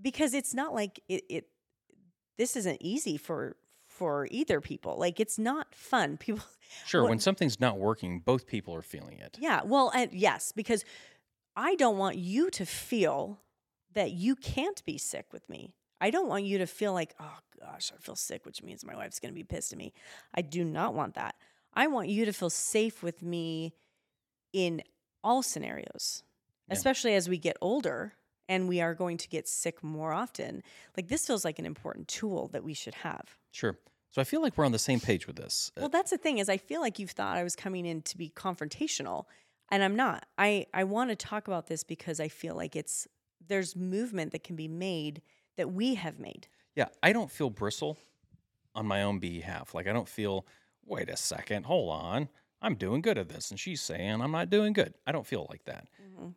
[0.00, 1.48] because it's not like it, it
[2.38, 3.56] this isn't easy for
[3.88, 4.96] for either people.
[4.98, 6.16] Like it's not fun.
[6.18, 6.44] People
[6.86, 9.36] Sure, What- when something's not working, both people are feeling it.
[9.38, 10.84] Yeah, well, and yes, because
[11.54, 13.38] I don't want you to feel
[13.94, 15.74] that you can't be sick with me.
[16.00, 18.94] I don't want you to feel like, oh gosh, I feel sick, which means my
[18.94, 19.92] wife's going to be pissed at me.
[20.34, 21.34] I do not want that.
[21.72, 23.74] I want you to feel safe with me
[24.52, 24.82] in
[25.22, 26.22] all scenarios,
[26.68, 26.74] Yeah.
[26.74, 28.14] especially as we get older
[28.48, 30.62] and we are going to get sick more often.
[30.96, 33.36] Like this feels like an important tool that we should have.
[33.52, 33.78] Sure.
[34.10, 35.72] So I feel like we're on the same page with this.
[35.76, 38.16] Well, that's the thing is I feel like you've thought I was coming in to
[38.18, 39.24] be confrontational
[39.70, 40.26] and I'm not.
[40.36, 43.08] I I want to talk about this because I feel like it's
[43.48, 45.22] there's movement that can be made
[45.56, 46.48] that we have made.
[46.74, 47.98] Yeah, I don't feel bristle
[48.74, 49.74] on my own behalf.
[49.74, 50.46] Like I don't feel,
[50.84, 52.28] wait a second, hold on.
[52.60, 53.50] I'm doing good at this.
[53.50, 54.94] And she's saying I'm not doing good.
[55.06, 55.86] I don't feel like that.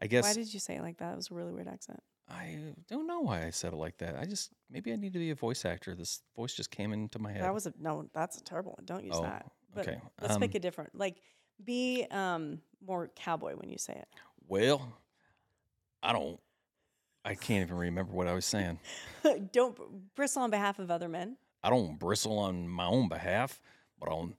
[0.01, 1.13] I guess Why did you say it like that?
[1.13, 2.01] It was a really weird accent.
[2.29, 2.57] I
[2.89, 4.17] don't know why I said it like that.
[4.19, 5.95] I just maybe I need to be a voice actor.
[5.95, 7.43] This voice just came into my head.
[7.43, 8.85] That was a no, that's a terrible one.
[8.85, 9.45] Don't use Oh, that.
[9.73, 10.01] But okay.
[10.21, 10.93] let's make Um, it different.
[10.93, 11.21] Like
[11.63, 14.07] be um more cowboy when you say it.
[14.49, 14.91] well,
[16.03, 16.37] I don't
[17.27, 18.79] I can't even remember what I was saying.
[19.51, 19.77] don't
[20.15, 21.35] bristle on behalf of other men.
[21.61, 23.59] I don't bristle on my own behalf,
[23.99, 24.35] but on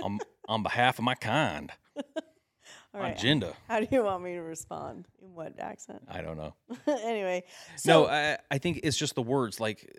[0.00, 1.72] on, on behalf of my kind,
[2.94, 3.18] All right.
[3.18, 3.54] agenda.
[3.66, 5.08] How do you want me to respond?
[5.20, 6.02] In what accent?
[6.08, 6.54] I don't know.
[6.86, 7.42] anyway,
[7.74, 9.92] so no, I, I think it's just the words, like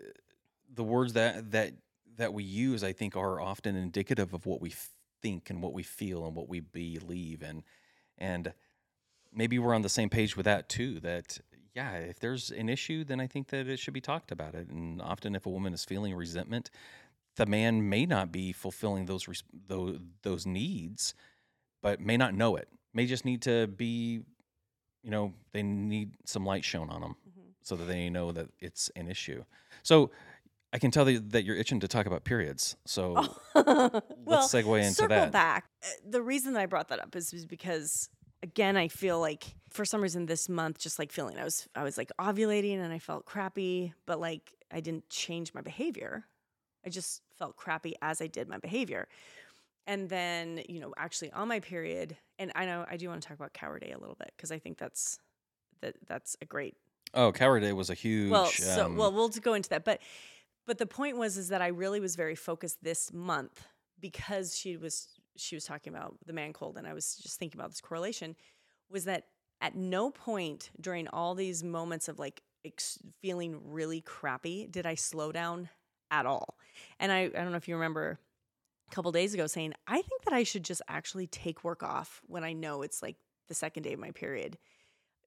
[0.72, 1.74] the words that that
[2.16, 2.82] that we use.
[2.82, 4.72] I think are often indicative of what we
[5.20, 7.62] think and what we feel and what we believe, and
[8.16, 8.54] and
[9.30, 11.00] maybe we're on the same page with that too.
[11.00, 11.38] That
[11.74, 14.68] yeah, if there's an issue, then I think that it should be talked about it.
[14.68, 16.70] And often, if a woman is feeling resentment,
[17.36, 21.14] the man may not be fulfilling those res- those those needs,
[21.82, 22.68] but may not know it.
[22.92, 24.20] May just need to be,
[25.02, 27.52] you know, they need some light shown on them Mhm.
[27.62, 29.44] so that they know that it's an issue.
[29.84, 30.10] So
[30.72, 32.76] I can tell that that you're itching to talk about periods.
[32.84, 33.12] So
[33.54, 35.32] well, let's segue into circle that.
[35.32, 35.64] back.
[35.82, 38.08] Uh, The reason that I brought that up is, is because
[38.42, 41.82] again, I feel like for some reason this month, just like feeling, I was I
[41.82, 46.24] was like ovulating and I felt crappy, but like I didn't change my behavior.
[46.84, 49.08] I just felt crappy as I did my behavior.
[49.86, 53.28] And then, you know, actually on my period, and I know I do want to
[53.28, 55.18] talk about Cower Day a little bit because I think that's
[55.80, 56.76] that that's a great
[57.12, 58.30] Oh, Cower Day was a huge.
[58.30, 60.00] well, so um, well, we'll go into that, but
[60.66, 63.66] but the point was is that I really was very focused this month
[63.98, 67.60] because she was she was talking about the man cold, and I was just thinking
[67.60, 68.36] about this correlation.
[68.90, 69.26] Was that
[69.60, 74.94] at no point during all these moments of like ex- feeling really crappy did I
[74.94, 75.68] slow down
[76.10, 76.56] at all?
[76.98, 78.18] And I I don't know if you remember
[78.90, 82.20] a couple days ago saying I think that I should just actually take work off
[82.26, 83.16] when I know it's like
[83.48, 84.58] the second day of my period,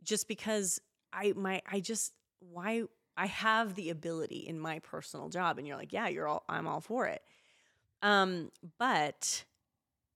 [0.04, 0.80] just because
[1.12, 2.84] I my I just why
[3.16, 6.68] I have the ability in my personal job and you're like, yeah, you're all I'm
[6.68, 7.22] all for it.
[8.02, 9.46] Um, but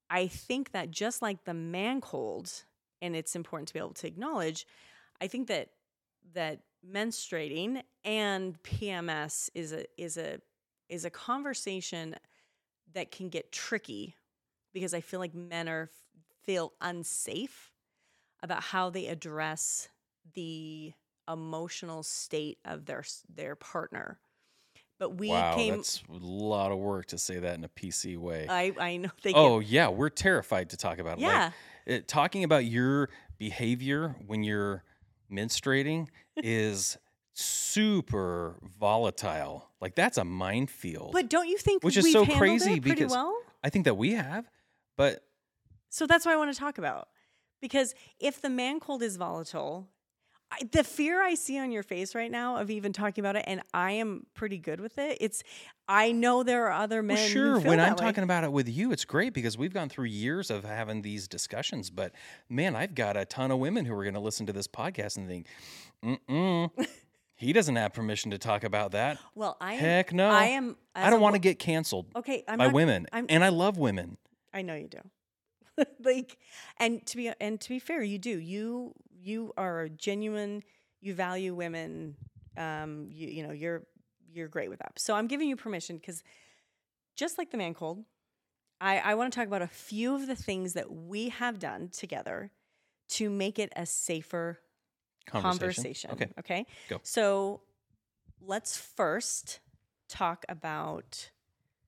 [0.09, 2.63] I think that just like the man cold,
[3.01, 4.65] and it's important to be able to acknowledge,
[5.21, 5.69] I think that
[6.33, 10.39] that menstruating and PMS is a is a
[10.89, 12.15] is a conversation
[12.93, 14.15] that can get tricky
[14.73, 15.89] because I feel like men are
[16.43, 17.71] feel unsafe
[18.41, 19.89] about how they address
[20.33, 20.93] the
[21.29, 24.19] emotional state of their their partner.
[24.99, 25.75] But we wow, came.
[25.75, 28.47] that's a lot of work to say that in a PC way.
[28.49, 29.33] I I know they.
[29.33, 31.21] oh yeah, we're terrified to talk about it.
[31.21, 31.51] Like, yeah.
[31.86, 34.83] it, talking about your behavior when you're
[35.31, 36.07] menstruating
[36.38, 36.97] is
[37.33, 39.69] super volatile.
[39.79, 41.12] Like that's a minefield.
[41.13, 43.38] but don't you think Which is so crazy it pretty because- well?
[43.63, 44.49] I think that we have,
[44.97, 45.23] but
[45.89, 47.10] So that's what I want to talk about.
[47.60, 49.88] Because if the man cold is volatile,
[50.49, 53.43] I, the fear I see on your face right now of even talking about it,
[53.47, 55.17] and I am pretty good with it.
[55.19, 55.43] It's
[55.89, 57.17] I know there are other men.
[57.17, 57.60] Well, sure.
[57.60, 57.97] When I'm way.
[57.97, 61.27] talking about it with you, it's great because we've gone through years of having these
[61.27, 61.89] discussions.
[61.89, 62.13] But
[62.49, 65.17] man, I've got a ton of women who are going to listen to this podcast
[65.17, 65.47] and think,
[66.03, 66.69] "Mm-mm,
[67.36, 70.29] he doesn't have permission to talk about that." well, I am, Heck no.
[70.29, 70.77] I am.
[70.95, 73.77] I don't want to get canceled Okay, I'm by not, women, I'm- and I love
[73.77, 74.17] women.
[74.54, 75.00] I know you do.
[76.04, 76.37] like,
[76.77, 78.39] and to be and to be fair, you do.
[78.39, 80.63] You you are genuine.
[81.01, 82.15] You value women.
[82.57, 83.83] Um, you you know you're
[84.31, 84.93] you're great with that.
[84.97, 86.23] So I'm giving you permission because
[87.15, 88.03] just like the man cold,
[88.79, 91.89] I I want to talk about a few of the things that we have done
[91.89, 92.51] together
[93.09, 94.59] to make it a safer
[95.25, 96.11] conversation.
[96.11, 96.27] Okay.
[96.39, 96.65] Okay.
[96.89, 96.99] Go.
[97.03, 97.61] So
[98.41, 99.59] let's first
[100.09, 101.31] talk about.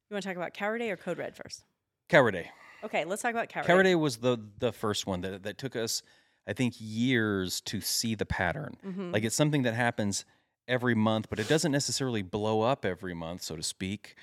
[0.10, 1.64] You want to talk about Cower Day or Code Red first?
[2.08, 2.50] Cower Day.
[2.84, 3.92] Okay, let's talk about Coward, Cower Day.
[3.92, 6.02] Day was the the first one that that took us,
[6.50, 8.74] I think, years to see the pattern.
[8.86, 9.14] Mhm.
[9.14, 10.26] Like it's something that happens
[10.68, 14.16] every month, but it doesn't necessarily blow up every month, so to speak.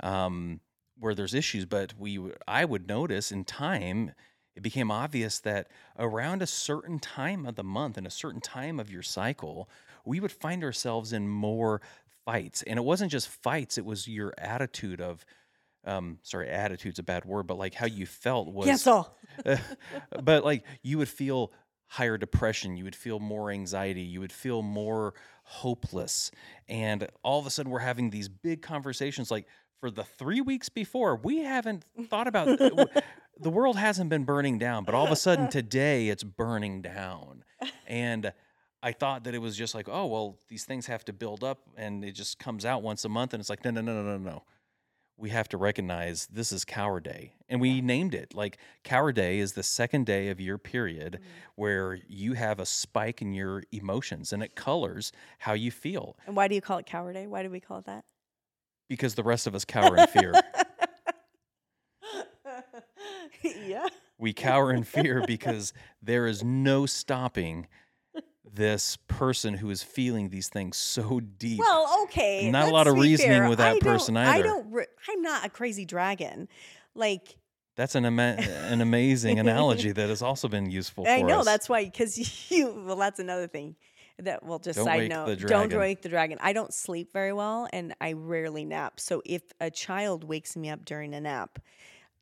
[0.00, 0.60] um,
[0.98, 1.64] where there's issues.
[1.64, 2.18] But we,
[2.48, 4.12] I would notice in time,
[4.54, 5.68] it became obvious that
[5.98, 9.68] around a certain time of the month and a certain time of your cycle,
[10.04, 11.80] we would find ourselves in more
[12.24, 12.62] fights.
[12.62, 15.24] And it wasn't just fights; it was your attitude of.
[15.84, 19.16] Um, sorry, attitude's a bad word, but like how you felt was Cancel.
[20.22, 21.52] but like you would feel
[21.92, 25.12] higher depression, you would feel more anxiety, you would feel more
[25.44, 26.30] hopeless.
[26.66, 29.46] And all of a sudden, we're having these big conversations like
[29.78, 34.84] for the three weeks before, we haven't thought about the world hasn't been burning down,
[34.84, 37.44] but all of a sudden today it's burning down.
[37.86, 38.32] And
[38.82, 41.58] I thought that it was just like, oh, well, these things have to build up
[41.76, 43.34] and it just comes out once a month.
[43.34, 44.42] And it's like, no, no, no, no, no, no
[45.16, 47.34] we have to recognize this is Cower Day.
[47.48, 51.28] And we named it like Cower Day is the second day of your period mm-hmm.
[51.56, 56.34] where you have a spike in your emotions and it colors how you feel And
[56.34, 57.26] why do you call it Cower Day?
[57.26, 58.04] Why do we call it that?
[58.92, 60.34] because the rest of us cower in fear.
[63.66, 63.86] yeah.
[64.18, 67.66] we cower in fear because there is no stopping
[68.52, 71.58] this person who is feeling these things so deep.
[71.58, 72.50] Well, okay.
[72.50, 73.48] Not a lot of reasoning fair.
[73.48, 74.70] with that I person I don't.
[74.70, 76.48] Re- I'm not a crazy dragon.
[76.94, 77.36] Like
[77.76, 81.46] That's an ama- an amazing analogy that has also been useful I know us.
[81.46, 82.84] that's why because you.
[82.86, 83.76] Well, that's another thing.
[84.18, 85.38] That well, just Don't side note.
[85.46, 86.38] Don't wake the dragon.
[86.40, 89.00] I don't sleep very well, and I rarely nap.
[89.00, 91.58] So if a child wakes me up during a nap,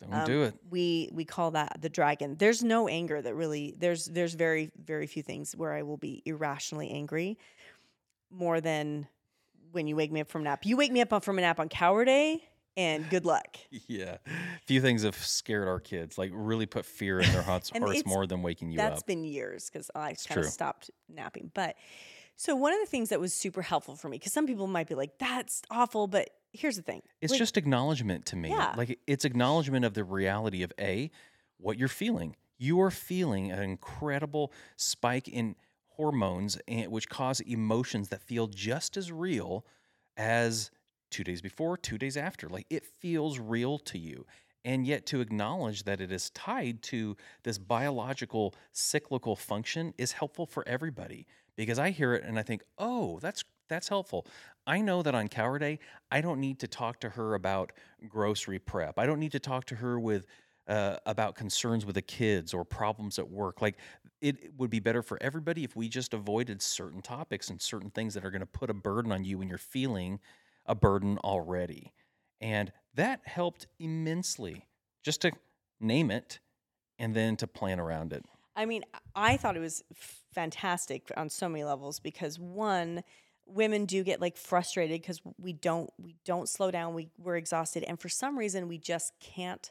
[0.00, 0.54] Don't um, do it.
[0.70, 2.36] we we call that the dragon.
[2.38, 3.74] There's no anger that really.
[3.78, 7.38] There's there's very very few things where I will be irrationally angry,
[8.30, 9.06] more than
[9.72, 10.64] when you wake me up from a nap.
[10.64, 12.42] You wake me up from a nap on Cower Day,
[12.76, 13.56] and good luck.
[13.86, 14.18] Yeah.
[14.66, 18.06] Few things have scared our kids, like really put fear in their hearts, hearts it's-
[18.06, 18.92] more than waking you That's up.
[18.94, 20.42] That's been years because I kind true.
[20.42, 21.50] of stopped napping.
[21.54, 21.76] But
[22.36, 24.88] so one of the things that was super helpful for me, because some people might
[24.88, 28.50] be like, "That's awful," but here's the thing: It's Like, just acknowledgement to me.
[28.50, 28.74] Yeah.
[28.76, 31.10] Like it's acknowledgement of the reality of A,
[31.58, 32.36] what you're feeling.
[32.58, 35.56] You are feeling an incredible spike in
[35.88, 39.64] hormones, and, which cause emotions that feel just as real
[40.16, 40.70] as
[41.10, 42.48] two days before, two days after.
[42.48, 44.26] Like it feels real to you.
[44.62, 50.44] And yet, to acknowledge that it is tied to this biological cyclical function is helpful
[50.44, 51.26] for everybody.
[51.56, 54.26] Because I hear it and I think, oh, that's that's helpful.
[54.66, 55.78] I know that on Cower Day,
[56.10, 57.72] I don't need to talk to her about
[58.06, 58.98] grocery prep.
[58.98, 60.26] I don't need to talk to her with
[60.68, 63.62] uh, about concerns with the kids or problems at work.
[63.62, 63.76] Like
[64.20, 68.14] it would be better for everybody if we just avoided certain topics and certain things
[68.14, 70.20] that are going to put a burden on you when you're feeling
[70.66, 71.92] a burden already.
[72.40, 74.66] And that helped immensely
[75.02, 75.32] just to
[75.80, 76.38] name it
[76.98, 78.24] and then to plan around it.
[78.54, 79.82] I mean, I thought it was
[80.32, 83.02] fantastic on so many levels because one,
[83.52, 86.94] women do get like frustrated because we don't we don't slow down.
[86.94, 89.70] We we're exhausted, and for some reason, we just can't.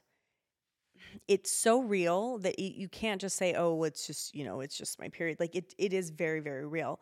[1.28, 5.00] It's so real that you can't just say, "Oh, it's just you know, it's just
[5.00, 7.00] my period." Like it, it is very, very real.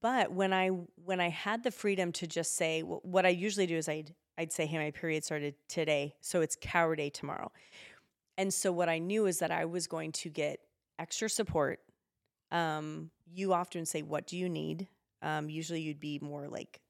[0.00, 0.68] But when I
[1.04, 4.14] when I had the freedom to just say wh- what I usually do is I'd
[4.38, 7.52] I'd say, "Hey, my period started today, so it's cower day tomorrow."
[8.38, 10.60] And so what I knew is that I was going to get
[10.98, 11.80] extra support.
[12.50, 14.88] Um, you often say, "What do you need?"
[15.24, 16.80] Um, usually, you'd be more like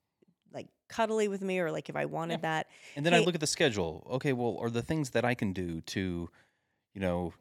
[0.53, 2.69] like cuddly with me, or like if I wanted that.
[2.97, 4.07] And then I look at the schedule.
[4.13, 6.29] Okay, well, are the things that I can do to,
[6.95, 7.33] you know,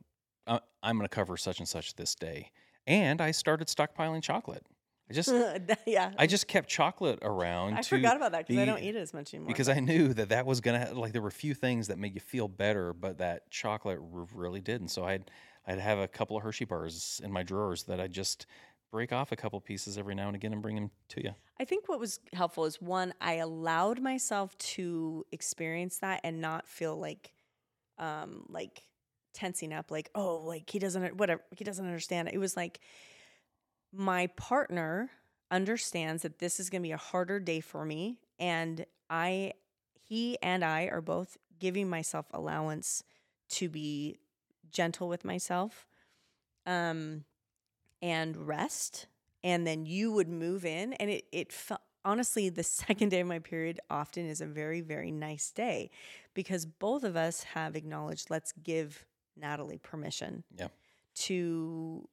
[0.47, 2.51] uh, I'm going to cover such and such this day.
[2.87, 4.65] And I started stockpiling chocolate.
[5.09, 5.31] I just,
[5.85, 7.75] yeah, I just kept chocolate around.
[7.75, 9.47] I forgot about that because I don't eat it as much anymore.
[9.49, 12.15] because I knew that that was gonna like there were a few things that made
[12.15, 14.81] you feel better, but that chocolate r- really did.
[14.81, 15.29] And so I'd
[15.67, 18.45] I'd have a couple of Hershey bars in my drawers that I just
[18.93, 21.31] break off a couple pieces every now and again and bring them to you.
[21.59, 26.67] I think what was helpful is one, I allowed myself to experience that and not
[26.67, 27.33] feel like,
[27.97, 28.83] um, like
[29.33, 32.29] tensing up, like oh, like he doesn't, whatever, he doesn't understand.
[32.31, 32.81] It was like
[33.91, 35.09] my partner
[35.49, 39.53] understands that this is going to be a harder day for me, and I,
[40.03, 43.03] he and I are both giving myself allowance
[43.49, 44.17] to be
[44.71, 45.87] gentle with myself,
[46.67, 47.23] um,
[48.03, 49.07] and rest
[49.45, 53.27] and then you would move in and it it felt honestly the second day of
[53.27, 55.89] my period often is a very very nice day
[56.35, 59.05] because both of us have acknowledged let's give
[59.37, 60.67] Natalie permission Yeah.
[61.15, 62.07] to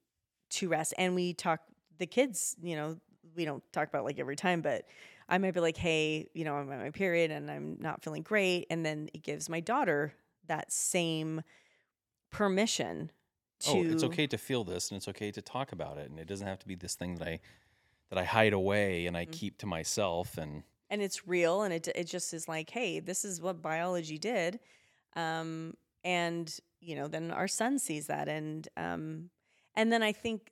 [0.51, 1.59] to rest and we talk
[1.99, 2.97] the kids you know
[3.35, 4.85] we don't talk about like every time but
[5.27, 8.23] I might be like hey you know I'm at my period and I'm not feeling
[8.23, 10.13] great and then it gives my daughter
[10.47, 11.41] that same
[12.31, 13.11] permission
[13.61, 16.19] to oh, it's okay to feel this and it's okay to talk about it and
[16.19, 17.39] it doesn't have to be this thing that I
[18.09, 19.31] that I hide away and I Mhm.
[19.31, 23.23] keep to myself and and it's real and it it just is like hey this
[23.23, 24.59] is what biology did
[25.15, 29.29] um and you know then our son sees that and um
[29.75, 30.51] and then i think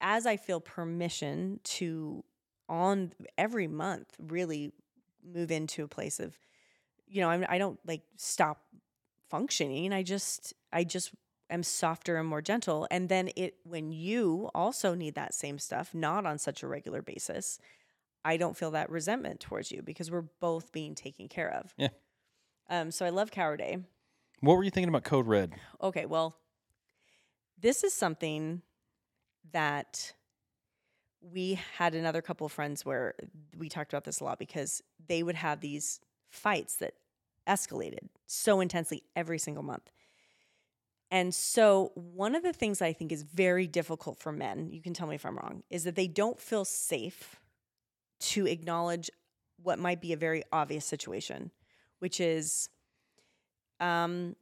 [0.00, 2.22] as i feel permission to
[2.68, 4.72] on every month really
[5.24, 6.38] move into a place of
[7.06, 8.62] you know I'm, i don't like stop
[9.28, 11.10] functioning i just i just
[11.50, 15.94] am softer and more gentle and then it when you also need that same stuff
[15.94, 17.58] not on such a regular basis
[18.24, 21.88] i don't feel that resentment towards you because we're both being taken care of Yeah.
[22.68, 23.78] um so i love cower day
[24.40, 25.52] What were you thinking about Code Red?
[25.80, 26.36] okay well
[27.58, 28.62] this is something
[29.52, 30.12] that
[31.20, 33.14] we had another couple of friends where
[33.56, 36.94] we talked about this a lot because they would have these fights that
[37.48, 39.90] escalated so intensely every single month.
[41.10, 44.92] And so, one of the things I think is very difficult for men, you can
[44.92, 47.40] tell me if I'm wrong, is that they don't feel safe
[48.18, 49.10] to acknowledge
[49.62, 51.52] what might be a very obvious situation,
[52.00, 52.68] which is
[53.78, 54.34] um,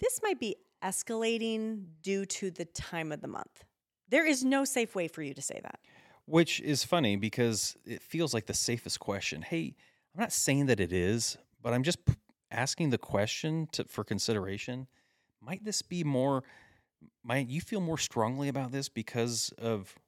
[0.00, 3.64] this might be escalating due to the time of the month.
[4.08, 5.78] There is no safe way for you to say that.
[6.26, 9.42] Which is funny because it feels like the safest question.
[9.42, 9.74] Hey,
[10.14, 11.98] I'm not saying that it is, but I'm just
[12.50, 14.86] asking the question to, for consideration.
[15.44, 16.44] Might this be more?
[17.24, 19.98] Might you feel more strongly about this because of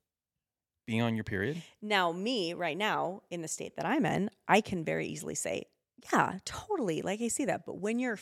[0.86, 1.62] being on your period?
[1.82, 5.64] Now, me right now in the state that I'm in, I can very easily say,
[6.12, 7.02] yeah, totally.
[7.02, 7.64] Like I see that.
[7.66, 8.16] But when you're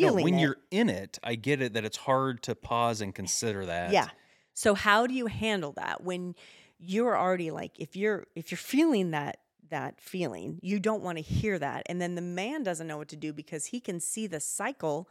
[0.00, 3.00] No, feeling when it, you're in it, I get it that it's hard to pause
[3.00, 3.90] and consider that.
[3.92, 4.10] yeah.
[4.54, 6.34] So how do you handle that when
[6.78, 9.38] you're already like if you're if you're feeling that
[9.70, 11.82] that feeling, you don't want to hear that.
[11.86, 15.08] And then the man doesn't know what to do because he can see the cycle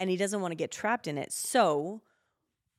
[0.00, 1.32] and he doesn't want to get trapped in it.
[1.32, 2.02] So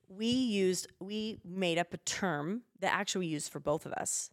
[0.07, 4.30] we used we made up a term that actually we used for both of us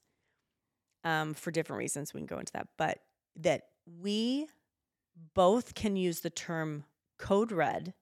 [1.05, 2.99] um, for different reasons we can go into that but
[3.37, 3.69] that
[4.01, 4.47] we
[5.35, 6.85] both can use the term
[7.19, 7.95] code red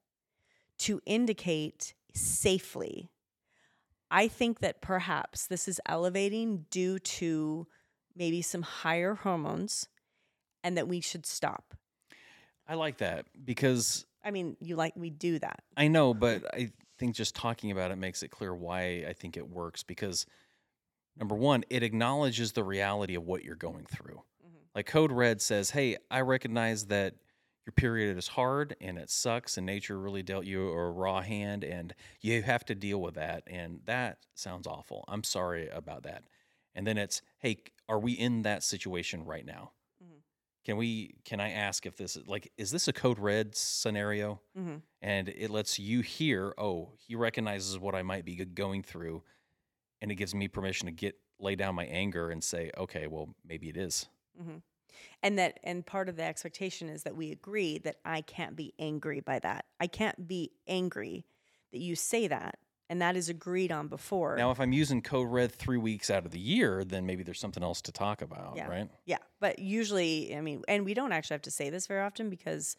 [0.79, 3.11] to indicate safely
[4.11, 7.67] i think that perhaps this is elevating due to
[8.17, 9.89] maybe some higher hormones
[10.65, 11.75] and that we should stop
[12.69, 16.71] I like that because i mean you like we do that I know, but I
[16.99, 20.27] think just talking about it makes it clear why I think it works because
[21.19, 24.23] number one, it acknowledges the reality of what you're going through.
[24.47, 24.57] Mm-hmm.
[24.75, 27.15] Like Code Red says, hey, I recognize that
[27.65, 31.65] your period is hard and it sucks and nature really dealt you a raw hand
[31.65, 33.45] and you have to deal with that.
[33.47, 35.07] And that sounds awful.
[35.09, 36.25] I'm sorry about that.
[36.75, 39.73] And then it's, hey, are we in that situation right now?
[40.65, 44.41] Can we, can I ask if this like, is this a Code Red scenario?
[44.59, 44.77] mm-hmm.
[45.03, 49.23] and it lets you hear oh he recognizes what i might be going through
[50.03, 53.29] and it gives me permission to get lay down my anger and say okay well
[53.47, 54.09] maybe it is
[54.41, 54.59] Mm-hmm.
[55.23, 58.75] And that, and part of the expectation is that we agree that I can't be
[58.79, 59.67] angry by that.
[59.79, 61.27] I can't be angry
[61.73, 62.59] that you say that,
[62.91, 64.37] and that is agreed on before.
[64.37, 67.41] now if i'm using code red three weeks out of the year then maybe there's
[67.41, 68.69] something else to talk about Yeah.
[68.69, 72.03] right yeah, but usually, I mean, and we don't actually have to say this very
[72.03, 72.77] often because,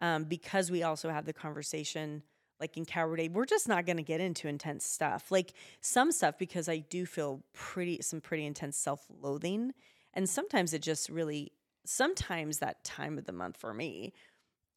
[0.00, 2.22] um, because we also have the conversation.
[2.58, 5.30] Like in Cower Day, we're just not going to get into intense stuff.
[5.30, 9.72] Like some stuff, because I do feel pretty some pretty intense self-loathing,
[10.12, 11.52] and sometimes it just really
[11.86, 14.12] sometimes that time of the month for me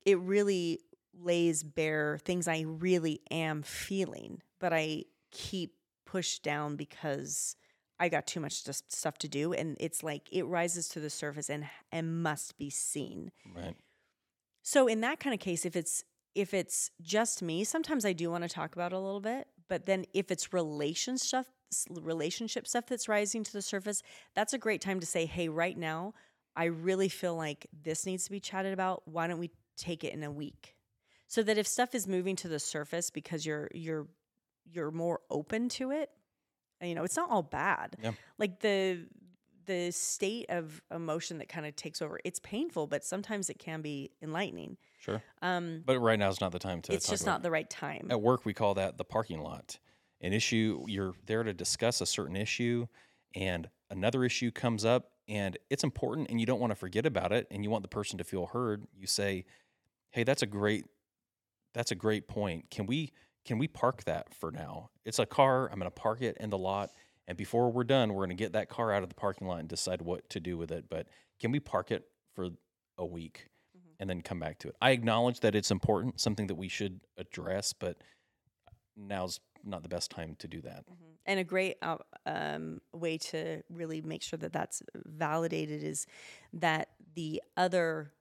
[0.06, 0.80] it really
[1.22, 5.74] lays bare things i really am feeling but i keep
[6.06, 7.58] pushed down because
[8.00, 11.50] i got too much stuff to do and it's like it rises to the surface
[11.50, 13.30] and and must be seen.
[13.54, 13.76] Right.
[14.62, 18.32] So in that kind of case if it's if it's just me sometimes i do
[18.32, 21.48] want to talk about it a little bit but then if it's relation stuff
[21.90, 24.02] relationship stuff that's rising to the surface
[24.34, 26.14] that's a great time to say hey right now
[26.56, 29.04] i really feel like this needs to be chatted about.
[29.06, 30.76] Why don't we take it in a week?
[31.28, 34.08] So that if stuff is moving to the surface because you're you're
[34.66, 36.10] you're more open to it
[36.82, 38.12] and, you know it's not all bad Yeah.
[38.38, 39.08] like the
[39.66, 43.82] the state of emotion that kind of takes over it's painful but sometimes it can
[43.82, 47.44] be enlightening sure um but right now is not the time to it's just not
[47.44, 49.80] the right time At work, we call that the parking lot.
[50.22, 52.88] An issue, you're there to discuss a certain issue,
[53.36, 57.32] and another issue comes up, and it's important, and you don't want to forget about
[57.34, 58.86] it, and you want the person to feel heard.
[58.94, 59.46] You say,
[60.12, 60.86] "Hey, that's a great,
[61.74, 62.70] that's a great point.
[62.72, 63.12] Can we
[63.46, 64.90] can we park that for now?
[65.06, 65.70] It's a car.
[65.70, 66.92] I'm going to park it in the lot,
[67.28, 69.60] and before we're done, we're going to get that car out of the parking lot
[69.60, 70.86] and decide what to do with it.
[70.90, 71.08] But
[71.40, 72.50] can we park it for
[72.98, 73.48] a week?"
[74.00, 74.76] and then come back to it.
[74.82, 78.02] I acknowledge that it's important, something that we should address, but
[78.98, 80.86] now's not the best time to do that.
[80.88, 81.18] Mhm.
[81.26, 86.06] And a great uh, um, way to really make sure that that's validated is
[86.52, 88.14] that the other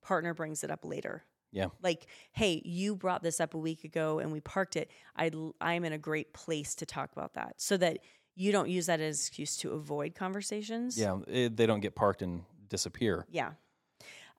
[0.00, 1.24] partner brings it up later.
[1.52, 1.66] Yeah.
[1.82, 4.90] Like, hey, you brought this up a week ago and we parked it.
[5.16, 5.30] I
[5.60, 7.98] I'm in a great place to talk about that, so that
[8.36, 10.96] you don't use that as an excuse to avoid conversations.
[10.98, 13.26] Yeah, it, they don't get parked and disappear.
[13.30, 13.52] Yeah.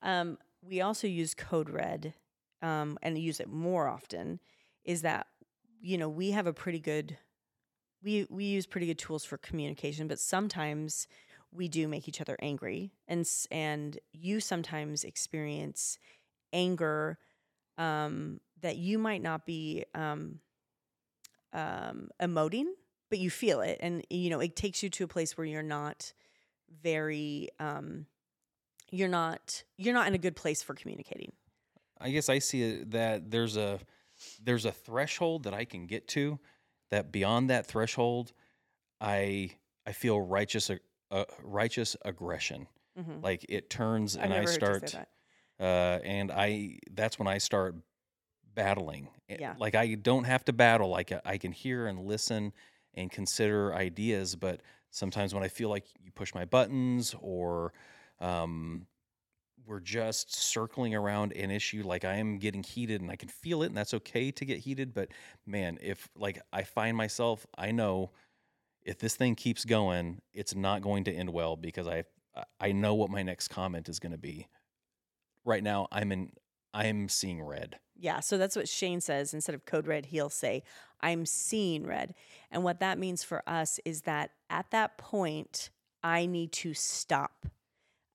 [0.02, 2.14] Um, we also use Code Red
[2.62, 4.40] um, and use it more often.
[4.84, 5.26] Is that
[5.80, 7.18] you know we have a pretty good
[8.02, 11.06] we we use pretty good tools for communication, but sometimes
[11.52, 15.98] we do make each other angry, and and you sometimes experience
[16.52, 17.18] anger
[17.78, 20.40] um, that you might not be um,
[21.52, 22.66] um, emoting,
[23.10, 25.62] but you feel it, and you know it takes you to a place where you're
[25.62, 26.12] not
[26.82, 28.06] very um,
[28.90, 31.32] you're not you're not in a good place for communicating.
[32.00, 33.78] I guess I see that there's a
[34.42, 36.38] there's a threshold that I can get to
[36.90, 38.32] that beyond that threshold
[39.00, 39.50] I
[39.86, 40.70] I feel righteous
[41.10, 42.66] uh, righteous aggression
[42.98, 43.22] Mhm.
[43.22, 45.08] like it turns I've and I never heard say start.
[45.62, 47.76] Uh, and I that's when I start
[48.54, 49.08] battling.
[49.28, 49.54] Eh, Yeah.
[49.58, 50.88] Like I don't have to battle.
[50.90, 52.52] Like I- I can hear and listen
[52.94, 57.72] and consider ideas, but sometimes when I feel like you push my buttons or
[58.20, 58.86] um,
[59.64, 63.62] we're just circling around an issue, like I am getting heated and I can feel
[63.62, 64.92] it, and that's okay to get heated.
[64.92, 65.08] But
[65.46, 68.10] man, if like I find myself, I know
[68.82, 72.04] if this thing keeps going, it's not going to end well because I
[72.60, 74.48] I know what my next comment is going to be
[75.44, 76.32] right now I'm in
[76.74, 77.78] I'm seeing red.
[77.98, 79.34] Yeah, so that's what Shane says.
[79.34, 80.62] Instead of code red, he'll say,
[81.00, 82.14] I'm seeing red.
[82.50, 85.70] And what that means for us is that at that point,
[86.02, 87.46] I need to stop.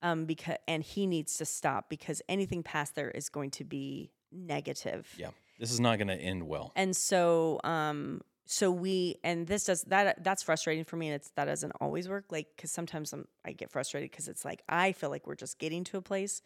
[0.02, 4.12] Um, because and he needs to stop because anything past there is going to be
[4.32, 5.12] negative.
[5.18, 5.30] Yeah.
[5.60, 6.72] This is not going to end well.
[6.76, 11.30] And so um so we and this does that that's frustrating for me and it's
[11.32, 14.94] that doesn't always work like cuz sometimes I'm, I get frustrated cuz it's like I
[14.94, 16.42] feel like we're just getting to a place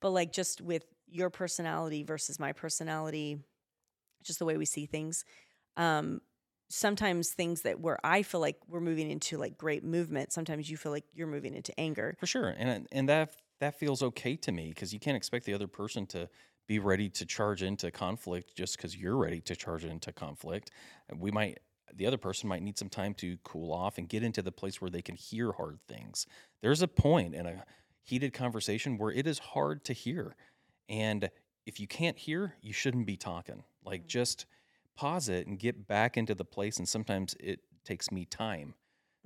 [0.00, 3.38] but like just with your personality versus my personality
[4.22, 5.24] just the way we see things
[5.76, 6.20] um
[6.70, 10.76] sometimes things that where I feel like we're moving into like great movement sometimes you
[10.76, 12.54] feel like you're moving into anger For sure.
[12.56, 16.06] And and that that feels okay to me because you can't expect the other person
[16.08, 16.28] to
[16.66, 20.70] be ready to charge into conflict just because you're ready to charge into conflict.
[21.14, 21.58] We might
[21.96, 24.80] the other person might need some time to cool off and get into the place
[24.80, 26.26] where they can hear hard things.
[26.60, 27.64] There's a point in a
[28.02, 30.34] heated conversation where it is hard to hear.
[30.88, 31.30] And
[31.66, 33.62] if you can't hear, you shouldn't be talking.
[33.84, 34.08] Like mm.
[34.08, 34.46] just
[34.96, 38.74] pause it and get back into the place and sometimes it takes me time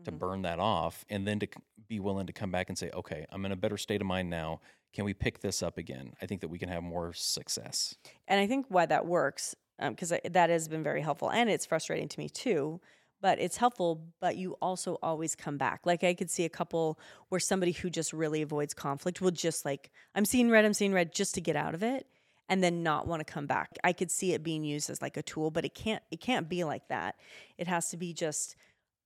[0.05, 0.19] to Mhm.
[0.19, 1.49] burn that off and then to
[1.87, 4.31] be willing to come back and say, okay, I'm in a better state of mind
[4.31, 4.61] now.
[4.93, 6.15] Can we pick this up again?
[6.23, 7.95] I think that we can have more success.
[8.27, 12.09] And I think why that works, because that has been very helpful, and it's frustrating
[12.09, 12.81] to me too.
[13.21, 14.13] But it's helpful.
[14.21, 15.81] But you also always come back.
[15.85, 19.65] Like I could see a couple where somebody who just really avoids conflict will just
[19.65, 22.07] like, I'm seeing red, I'm seeing red, just to get out of it,
[22.49, 23.71] and then not want to come back.
[23.83, 26.03] I could see it being used as like a tool, but it can't.
[26.13, 27.17] It can't be like that.
[27.57, 28.55] It has to be just.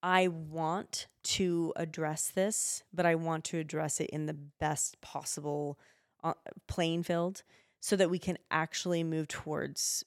[0.02, 5.78] I want to address this, but I want to address it in the best possible
[6.24, 6.34] uh,
[6.66, 7.42] playing field
[7.80, 10.04] so that we can actually move towards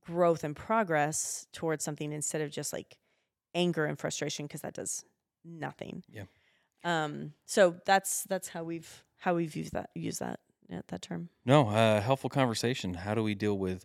[0.00, 2.98] growth and progress towards something instead of just like
[3.54, 5.04] anger and frustration because that does
[5.44, 6.02] nothing.
[6.10, 6.24] Yeah.
[6.84, 11.28] Um so that's that's how we've how we've used that use that yeah, that term.
[11.44, 12.94] No, uh, helpful conversation.
[12.94, 13.84] How do we deal with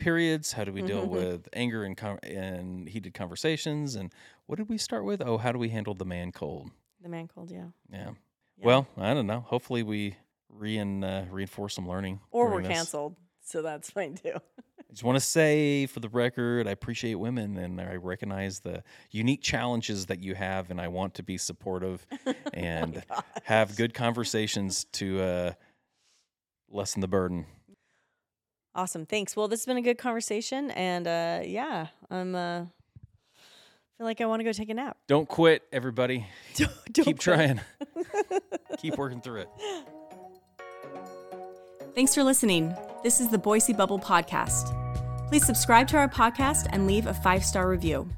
[0.00, 0.52] periods?
[0.52, 1.10] How do we deal Mhm.
[1.10, 3.94] with anger and, con- and heated conversations?
[3.94, 4.12] And
[4.46, 5.22] what did we start with?
[5.24, 6.70] Oh, how do we handle the man cold?
[7.00, 7.66] The man cold, yeah.
[7.92, 8.10] Yeah.
[8.58, 8.66] Yeah.
[8.66, 9.40] Well, I don't know.
[9.40, 10.16] Hopefully, we
[10.48, 12.20] re and uh, reinforce some learning.
[12.32, 12.72] or we're this.
[12.72, 13.14] canceled.
[13.42, 14.34] So that's fine too.
[14.36, 18.82] I just want to say for the record, I appreciate women and I recognize the
[19.12, 22.04] unique challenges that you have, and I want to be supportive
[22.52, 25.52] and Oh have good conversations to uh,
[26.68, 27.46] lessen the burden.
[28.74, 29.04] Awesome.
[29.06, 29.34] Thanks.
[29.36, 32.64] Well, this has been a good conversation and uh yeah, I'm uh
[33.98, 34.96] feel like I want to go take a nap.
[35.08, 36.26] Don't quit, everybody.
[36.54, 37.20] Don't, don't Keep quit.
[37.20, 37.60] trying.
[38.78, 39.48] Keep working through it.
[41.94, 42.74] Thanks for listening.
[43.02, 44.76] This is the Boise Bubble Podcast.
[45.28, 48.08] Please subscribe to our podcast and leave a five star review.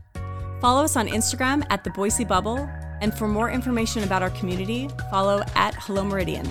[0.60, 2.58] Follow us on Instagram at the Boise Bubble,
[3.00, 6.46] and for more information about our community, follow at Hello Meridian.